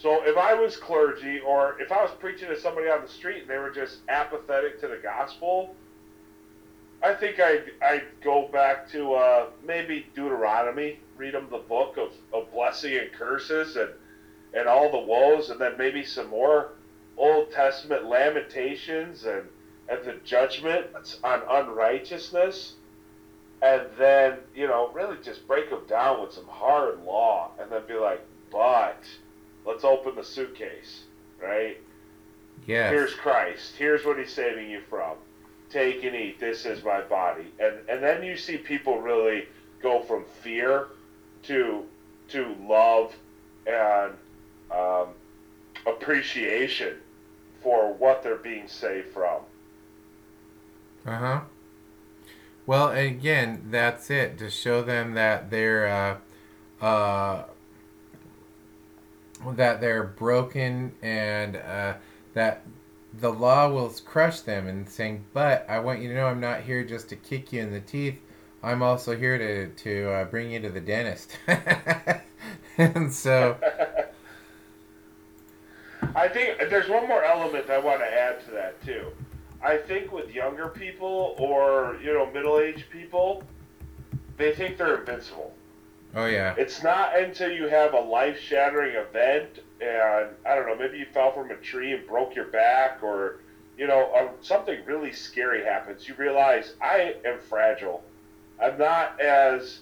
[0.01, 3.43] So if I was clergy, or if I was preaching to somebody on the street
[3.43, 5.75] and they were just apathetic to the gospel,
[7.03, 12.13] I think I'd, I'd go back to uh, maybe Deuteronomy, read them the book of,
[12.33, 13.91] of blessing and curses and,
[14.55, 16.73] and all the woes, and then maybe some more
[17.19, 19.47] Old Testament lamentations and,
[19.91, 20.87] and the judgment
[21.23, 22.75] on unrighteousness.
[23.61, 27.83] And then, you know, really just break them down with some hard law and then
[27.87, 29.05] be like, but
[29.65, 31.05] let's open the suitcase,
[31.43, 31.79] right?
[32.67, 32.93] Yes.
[32.93, 33.75] Here's Christ.
[33.77, 35.17] Here's what he's saving you from.
[35.71, 36.41] Take and eat.
[36.41, 37.47] This is my body.
[37.59, 39.47] And and then you see people really
[39.83, 40.89] go from fear
[41.45, 41.85] to
[42.29, 43.15] to love
[43.67, 44.15] and
[44.71, 45.09] um,
[45.87, 46.97] appreciation
[47.63, 49.43] for what they're being saved from.
[51.07, 51.41] Uh huh.
[52.67, 57.45] Well, again, that's it to show them that they're uh, uh,
[59.55, 61.95] that they're broken and uh,
[62.35, 62.63] that
[63.19, 66.61] the law will crush them and saying, but I want you to know I'm not
[66.63, 68.21] here just to kick you in the teeth.
[68.63, 71.37] I'm also here to to uh, bring you to the dentist.
[72.79, 73.57] and so,
[76.15, 79.07] I think there's one more element I want to add to that too.
[79.63, 83.43] I think with younger people or you know middle-aged people,
[84.37, 85.55] they think they're invincible.
[86.15, 90.99] Oh yeah, It's not until you have a life-shattering event, and I don't know, maybe
[90.99, 93.41] you fell from a tree and broke your back, or
[93.77, 96.07] you know, uh, something really scary happens.
[96.07, 98.03] You realize I am fragile.
[98.63, 99.81] I'm not as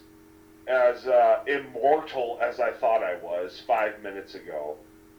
[0.68, 4.76] as uh, immortal as I thought I was five minutes ago.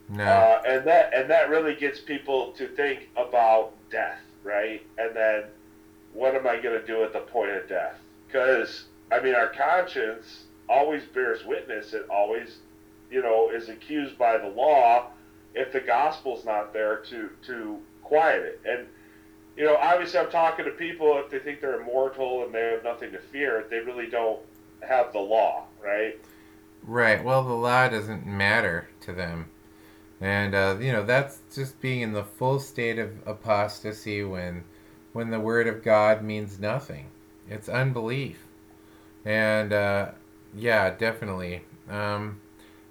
[0.10, 4.82] no, Uh, and that and that really gets people to think about death, right?
[4.98, 5.44] And then
[6.14, 7.98] what am I going to do at the point of death?
[8.28, 11.94] Because I mean, our conscience always bears witness.
[11.94, 12.58] It always,
[13.12, 15.08] you know, is accused by the law
[15.56, 18.62] if the gospel's not there to to quiet it.
[18.66, 18.88] And
[19.58, 22.84] you know, obviously, I'm talking to people if they think they're immortal and they have
[22.84, 23.66] nothing to fear.
[23.70, 24.40] They really don't
[24.88, 26.18] have the law, right?
[26.84, 27.22] Right.
[27.22, 29.50] Well, the law doesn't matter to them.
[30.22, 34.64] And uh, you know, that's just being in the full state of apostasy when
[35.14, 37.08] when the word of God means nothing.
[37.50, 38.38] It's unbelief.
[39.26, 40.12] And uh,
[40.56, 41.64] yeah, definitely.
[41.90, 42.42] Um,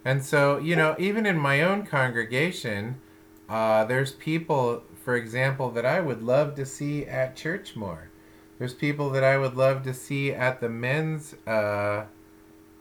[0.05, 3.01] and so, you know, even in my own congregation,
[3.49, 8.11] uh, there's people, for example, that I would love to see at church more.
[8.59, 12.07] There's people that I would love to see at the men's uh,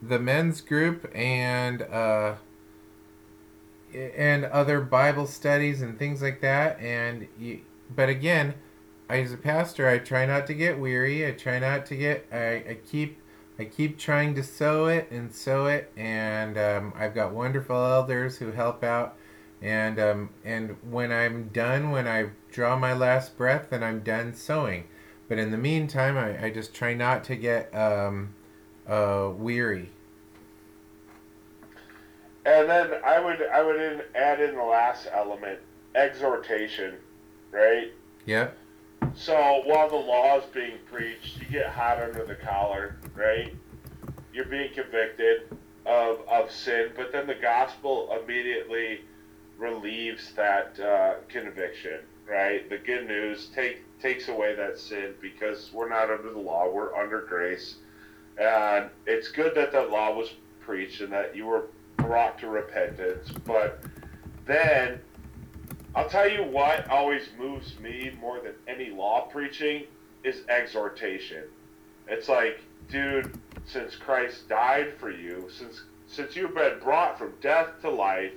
[0.01, 2.35] the men's group and uh,
[3.93, 6.79] and other Bible studies and things like that.
[6.79, 7.27] And
[7.95, 8.55] but again,
[9.09, 11.25] as a pastor, I try not to get weary.
[11.25, 12.25] I try not to get.
[12.31, 13.19] I, I keep.
[13.59, 18.37] I keep trying to sow it and sow it, and um, I've got wonderful elders
[18.37, 19.15] who help out.
[19.61, 24.35] And um, and when I'm done, when I draw my last breath, then I'm done
[24.35, 24.83] sowing.
[25.27, 28.35] But in the meantime, I, I just try not to get um,
[28.87, 29.89] uh, weary.
[32.45, 35.59] And then I would I would in, add in the last element,
[35.95, 36.95] exhortation,
[37.51, 37.91] right?
[38.25, 38.49] Yeah.
[39.15, 43.53] So while the law is being preached, you get hot under the collar, right?
[44.33, 45.49] You're being convicted
[45.85, 49.01] of, of sin, but then the gospel immediately
[49.57, 52.69] relieves that uh, conviction, right?
[52.69, 56.95] The good news take, takes away that sin because we're not under the law, we're
[56.95, 57.77] under grace.
[58.37, 60.29] And it's good that the law was
[60.61, 61.63] preached and that you were
[61.97, 63.81] brought to repentance, but
[64.45, 64.99] then
[65.95, 69.85] I'll tell you what always moves me more than any law preaching
[70.23, 71.43] is exhortation.
[72.07, 77.81] It's like, dude, since Christ died for you, since since you've been brought from death
[77.81, 78.31] to life,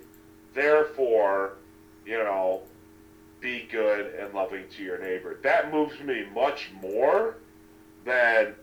[0.55, 1.59] therefore,
[2.05, 2.63] you know,
[3.41, 5.39] be good and loving to your neighbor.
[5.43, 7.37] That moves me much more
[8.05, 8.55] than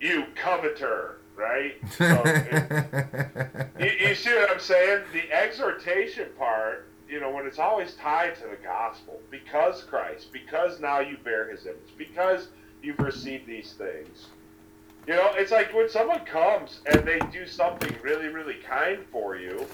[0.00, 1.74] you coveter, right?
[1.92, 5.04] So it, you, you see what I'm saying?
[5.12, 10.80] The exhortation part you know, when it's always tied to the gospel, because Christ, because
[10.80, 12.48] now you bear his image, because
[12.82, 14.28] you've received these things.
[15.06, 19.36] You know, it's like when someone comes and they do something really, really kind for
[19.36, 19.66] you,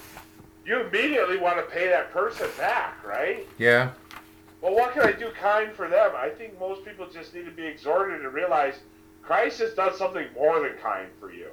[0.65, 3.47] you immediately want to pay that person back, right?
[3.59, 3.91] Yeah.
[4.61, 6.13] Well, what can I do kind for them?
[6.17, 8.75] I think most people just need to be exhorted to realize
[9.23, 11.51] Christ has done something more than kind for you.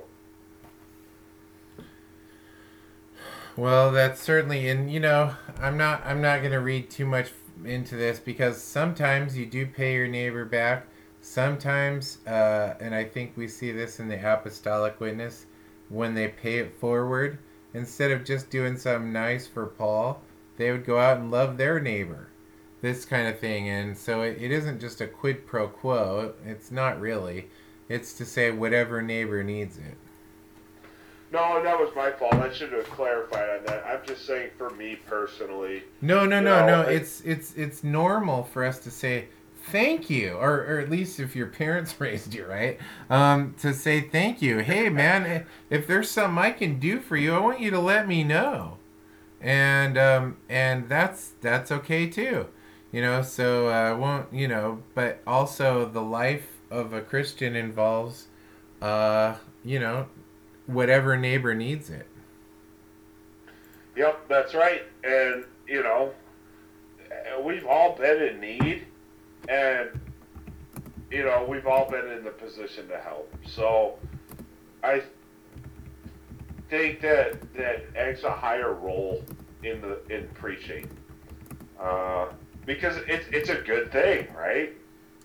[3.58, 7.32] Well, that's certainly, and you know, I'm not, I'm not gonna read too much
[7.64, 10.88] into this because sometimes you do pay your neighbor back.
[11.26, 15.48] Sometimes, uh, and I think we see this in the apostolic witness
[15.90, 17.40] when they pay it forward.
[17.74, 20.22] Instead of just doing something nice for Paul,
[20.58, 22.28] they would go out and love their neighbor.
[22.82, 26.36] This kind of thing, and so it, it isn't just a quid pro quo.
[26.46, 27.48] It's not really.
[27.90, 29.98] It's to say whatever neighbor needs it.
[31.32, 32.36] No, that was my fault.
[32.36, 33.84] I should have clarified on that.
[33.88, 35.86] I'm just saying for me personally.
[36.02, 36.90] No, no, no, know, no.
[36.90, 39.28] it- It's it's it's normal for us to say
[39.72, 44.02] thank you, or or at least if your parents raised you right, um, to say
[44.02, 44.60] thank you.
[44.60, 48.08] Hey, man, if there's something I can do for you, I want you to let
[48.08, 48.78] me know,
[49.42, 52.48] and um, and that's that's okay too,
[52.92, 53.22] you know.
[53.22, 58.28] So I uh, won't, you know, but also the life of a Christian involves,
[58.82, 60.08] uh, you know,
[60.68, 62.08] whatever neighbor needs it.
[63.96, 64.84] Yep, that's right.
[65.04, 66.12] And, you know,
[67.42, 68.86] we've all been in need,
[69.48, 69.90] and,
[71.12, 73.34] you know, we've all been in the position to help.
[73.46, 73.98] So
[74.84, 75.04] I
[76.70, 79.24] think that that eggs a higher role
[79.64, 80.90] in the in preaching.
[81.80, 82.28] Uh,
[82.66, 84.74] because it's it's a good thing, right?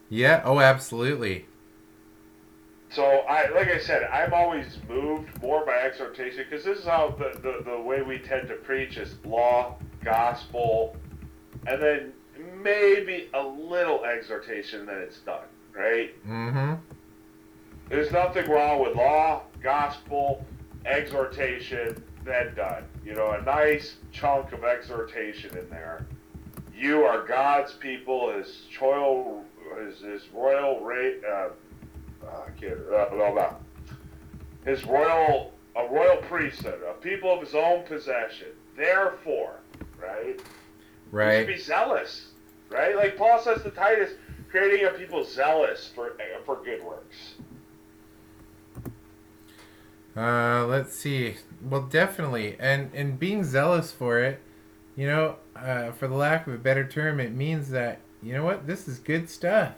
[0.08, 0.42] Yeah.
[0.44, 1.46] Oh, absolutely.
[2.90, 7.14] So I, like I said, I'm always moved more by exhortation because this is how
[7.16, 10.96] the, the, the way we tend to preach is law, gospel,
[11.68, 12.12] and then
[12.62, 15.44] maybe a little exhortation, then it's done,
[15.74, 16.10] right?
[16.26, 16.74] Mm-hmm.
[17.88, 20.44] There's nothing wrong with law, gospel,
[20.86, 22.84] exhortation, then done.
[23.04, 26.06] You know, a nice chunk of exhortation in there.
[26.74, 29.44] You are God's people, His royal,
[29.84, 31.20] His, his royal rate.
[31.24, 31.48] Uh,
[32.26, 33.54] uh, can't, uh, blah, blah.
[34.64, 38.48] His royal, a royal priesthood, a people of his own possession.
[38.76, 39.60] Therefore,
[40.00, 40.40] right?
[41.10, 41.38] Right.
[41.38, 42.29] should be zealous,
[42.70, 42.96] right?
[42.96, 44.12] Like Paul says to Titus,
[44.50, 47.34] creating a people zealous for for good works.
[50.16, 51.36] Uh, let's see.
[51.62, 54.40] Well, definitely, and and being zealous for it,
[54.96, 58.44] you know, uh, for the lack of a better term, it means that you know
[58.44, 59.74] what this is good stuff,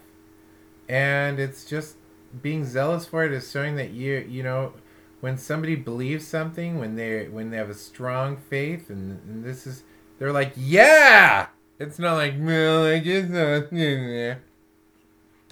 [0.89, 1.97] and it's just
[2.41, 4.73] being zealous for it is showing that you you know
[5.21, 9.67] when somebody believes something when they when they have a strong faith and, and this
[9.67, 9.83] is
[10.19, 11.47] they're like yeah
[11.83, 13.73] it's not like well i guess not.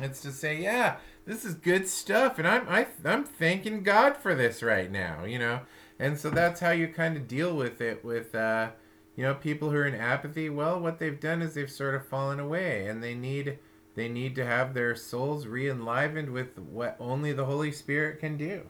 [0.03, 0.97] It's to say yeah
[1.27, 5.39] this is good stuff and i'm I, i'm thanking god for this right now you
[5.39, 5.61] know?
[6.01, 8.71] And so that's how you kind of deal with it with uh
[9.17, 10.49] you know people who are in apathy.
[10.49, 13.59] Well what they've done is they've sort of fallen away and they need
[13.95, 18.63] they need to have their souls re-enlivened with what only the holy spirit can do.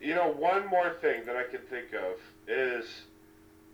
[0.00, 3.02] You know, one more thing that I can think of is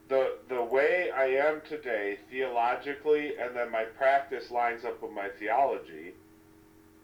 [0.08, 5.28] the the way I am today theologically, and then my practice lines up with my
[5.38, 6.14] theology,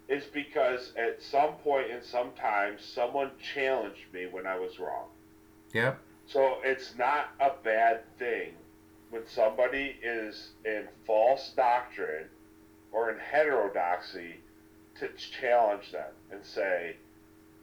[0.08, 5.08] is because at some point in some time someone challenged me when I was wrong.
[5.72, 5.98] Yep.
[6.26, 8.54] So it's not a bad thing
[9.10, 12.26] when somebody is in false doctrine
[12.92, 14.36] or in heterodoxy
[14.98, 15.08] to
[15.40, 16.96] challenge them and say,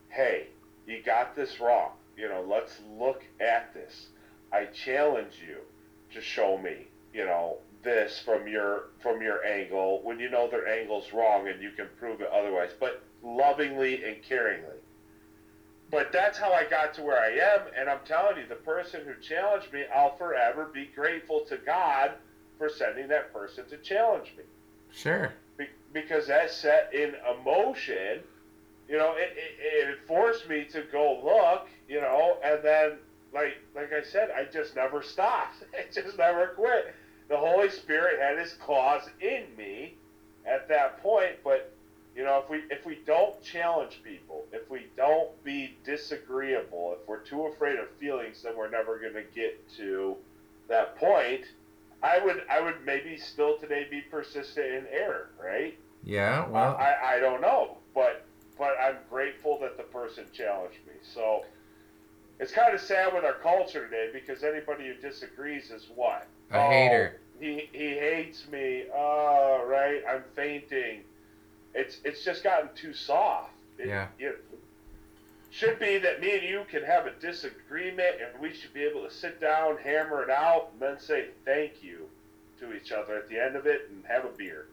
[0.10, 0.48] "Hey,
[0.86, 1.92] you got this wrong.
[2.18, 4.10] You know, let's look at this.
[4.52, 5.58] I challenge you
[6.14, 10.68] to show me, you know, this from your from your angle when you know their
[10.68, 14.78] angle's wrong and you can prove it otherwise, but lovingly and caringly."
[15.90, 19.02] But that's how I got to where I am, and I'm telling you, the person
[19.06, 22.12] who challenged me, I'll forever be grateful to God
[22.58, 24.44] for sending that person to challenge me
[24.94, 25.34] Sure.
[25.58, 28.22] be- because that set in emotion,
[28.88, 32.92] you know, it, it, it forced me to go look, you know, and then
[33.34, 35.64] like like I said, I just never stopped.
[35.74, 36.94] I just never quit.
[37.30, 39.96] The Holy Spirit had His claws in me
[40.46, 41.74] at that point, but
[42.16, 47.08] you know, if we if we don't challenge people, if we don't be disagreeable, if
[47.08, 50.18] we're too afraid of feelings, then we're never going to get to
[50.68, 51.46] that point.
[52.04, 55.78] I would I would maybe still today be persistent in error, right?
[56.04, 56.48] Yeah.
[56.48, 56.76] Well.
[56.78, 58.26] I, I don't know, but
[58.58, 60.94] but I'm grateful that the person challenged me.
[61.02, 61.46] So
[62.42, 66.60] it's kind of sad with our culture today because anybody who disagrees is what A
[66.60, 67.18] hater.
[67.18, 68.86] Oh, he he hates me.
[68.94, 70.02] Oh, right.
[70.10, 71.04] I'm fainting.
[71.74, 73.52] It's it's just gotten too soft.
[73.78, 74.08] It, Yeah.
[74.20, 74.44] It
[75.52, 79.04] should be that me and you can have a disagreement and we should be able
[79.04, 82.08] to sit down, hammer it out, and then say thank you
[82.60, 84.68] to each other at the end of it and have a beer.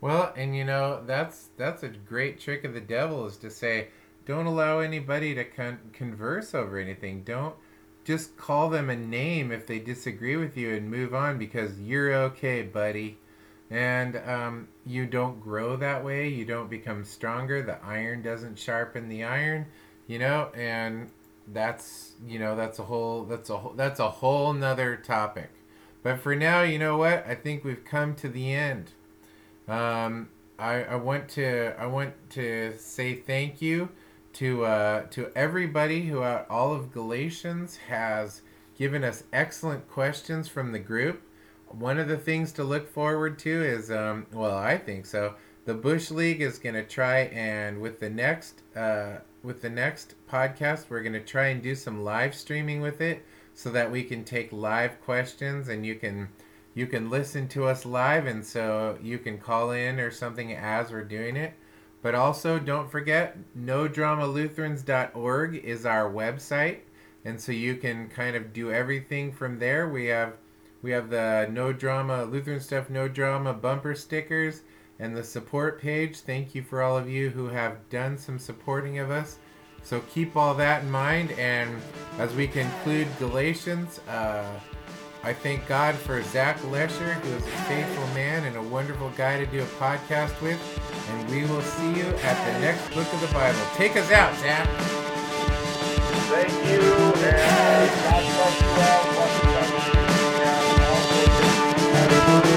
[0.00, 3.88] Well, and you know that's that's a great trick of the devil is to say,
[4.26, 7.22] don't allow anybody to con- converse over anything.
[7.22, 7.54] Don't
[8.04, 12.14] just call them a name if they disagree with you and move on because you're
[12.14, 13.18] okay, buddy.
[13.70, 16.28] And um, you don't grow that way.
[16.28, 17.62] You don't become stronger.
[17.62, 19.66] The iron doesn't sharpen the iron,
[20.06, 20.50] you know.
[20.54, 21.10] And
[21.48, 25.50] that's you know that's a whole that's a whole that's a whole nother topic.
[26.02, 27.26] But for now, you know what?
[27.26, 28.92] I think we've come to the end.
[29.66, 30.28] Um,
[30.58, 33.88] I, I want to I want to say thank you
[34.34, 38.42] to uh, to everybody who out all of Galatians has
[38.76, 41.22] given us excellent questions from the group.
[41.68, 45.34] One of the things to look forward to is um, well I think so.
[45.64, 50.14] The Bush League is going to try and with the next uh, with the next
[50.30, 53.24] podcast we're going to try and do some live streaming with it
[53.54, 56.28] so that we can take live questions and you can
[56.74, 60.90] you can listen to us live and so you can call in or something as
[60.90, 61.54] we're doing it
[62.04, 66.80] but also don't forget nodramalutherans.org is our website.
[67.24, 69.88] And so you can kind of do everything from there.
[69.88, 70.34] We have
[70.82, 74.60] we have the no drama lutheran stuff no drama bumper stickers
[74.98, 76.20] and the support page.
[76.20, 79.38] Thank you for all of you who have done some supporting of us.
[79.82, 81.32] So keep all that in mind.
[81.32, 81.74] And
[82.18, 84.44] as we conclude galatians uh,
[85.26, 89.38] I thank God for Zach Lesher, who is a faithful man and a wonderful guy
[89.38, 90.60] to do a podcast with.
[91.08, 93.58] And we will see you at the next book of the Bible.
[93.74, 94.68] Take us out, Zach.
[96.28, 96.94] Thank you.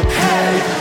[0.09, 0.76] Hey.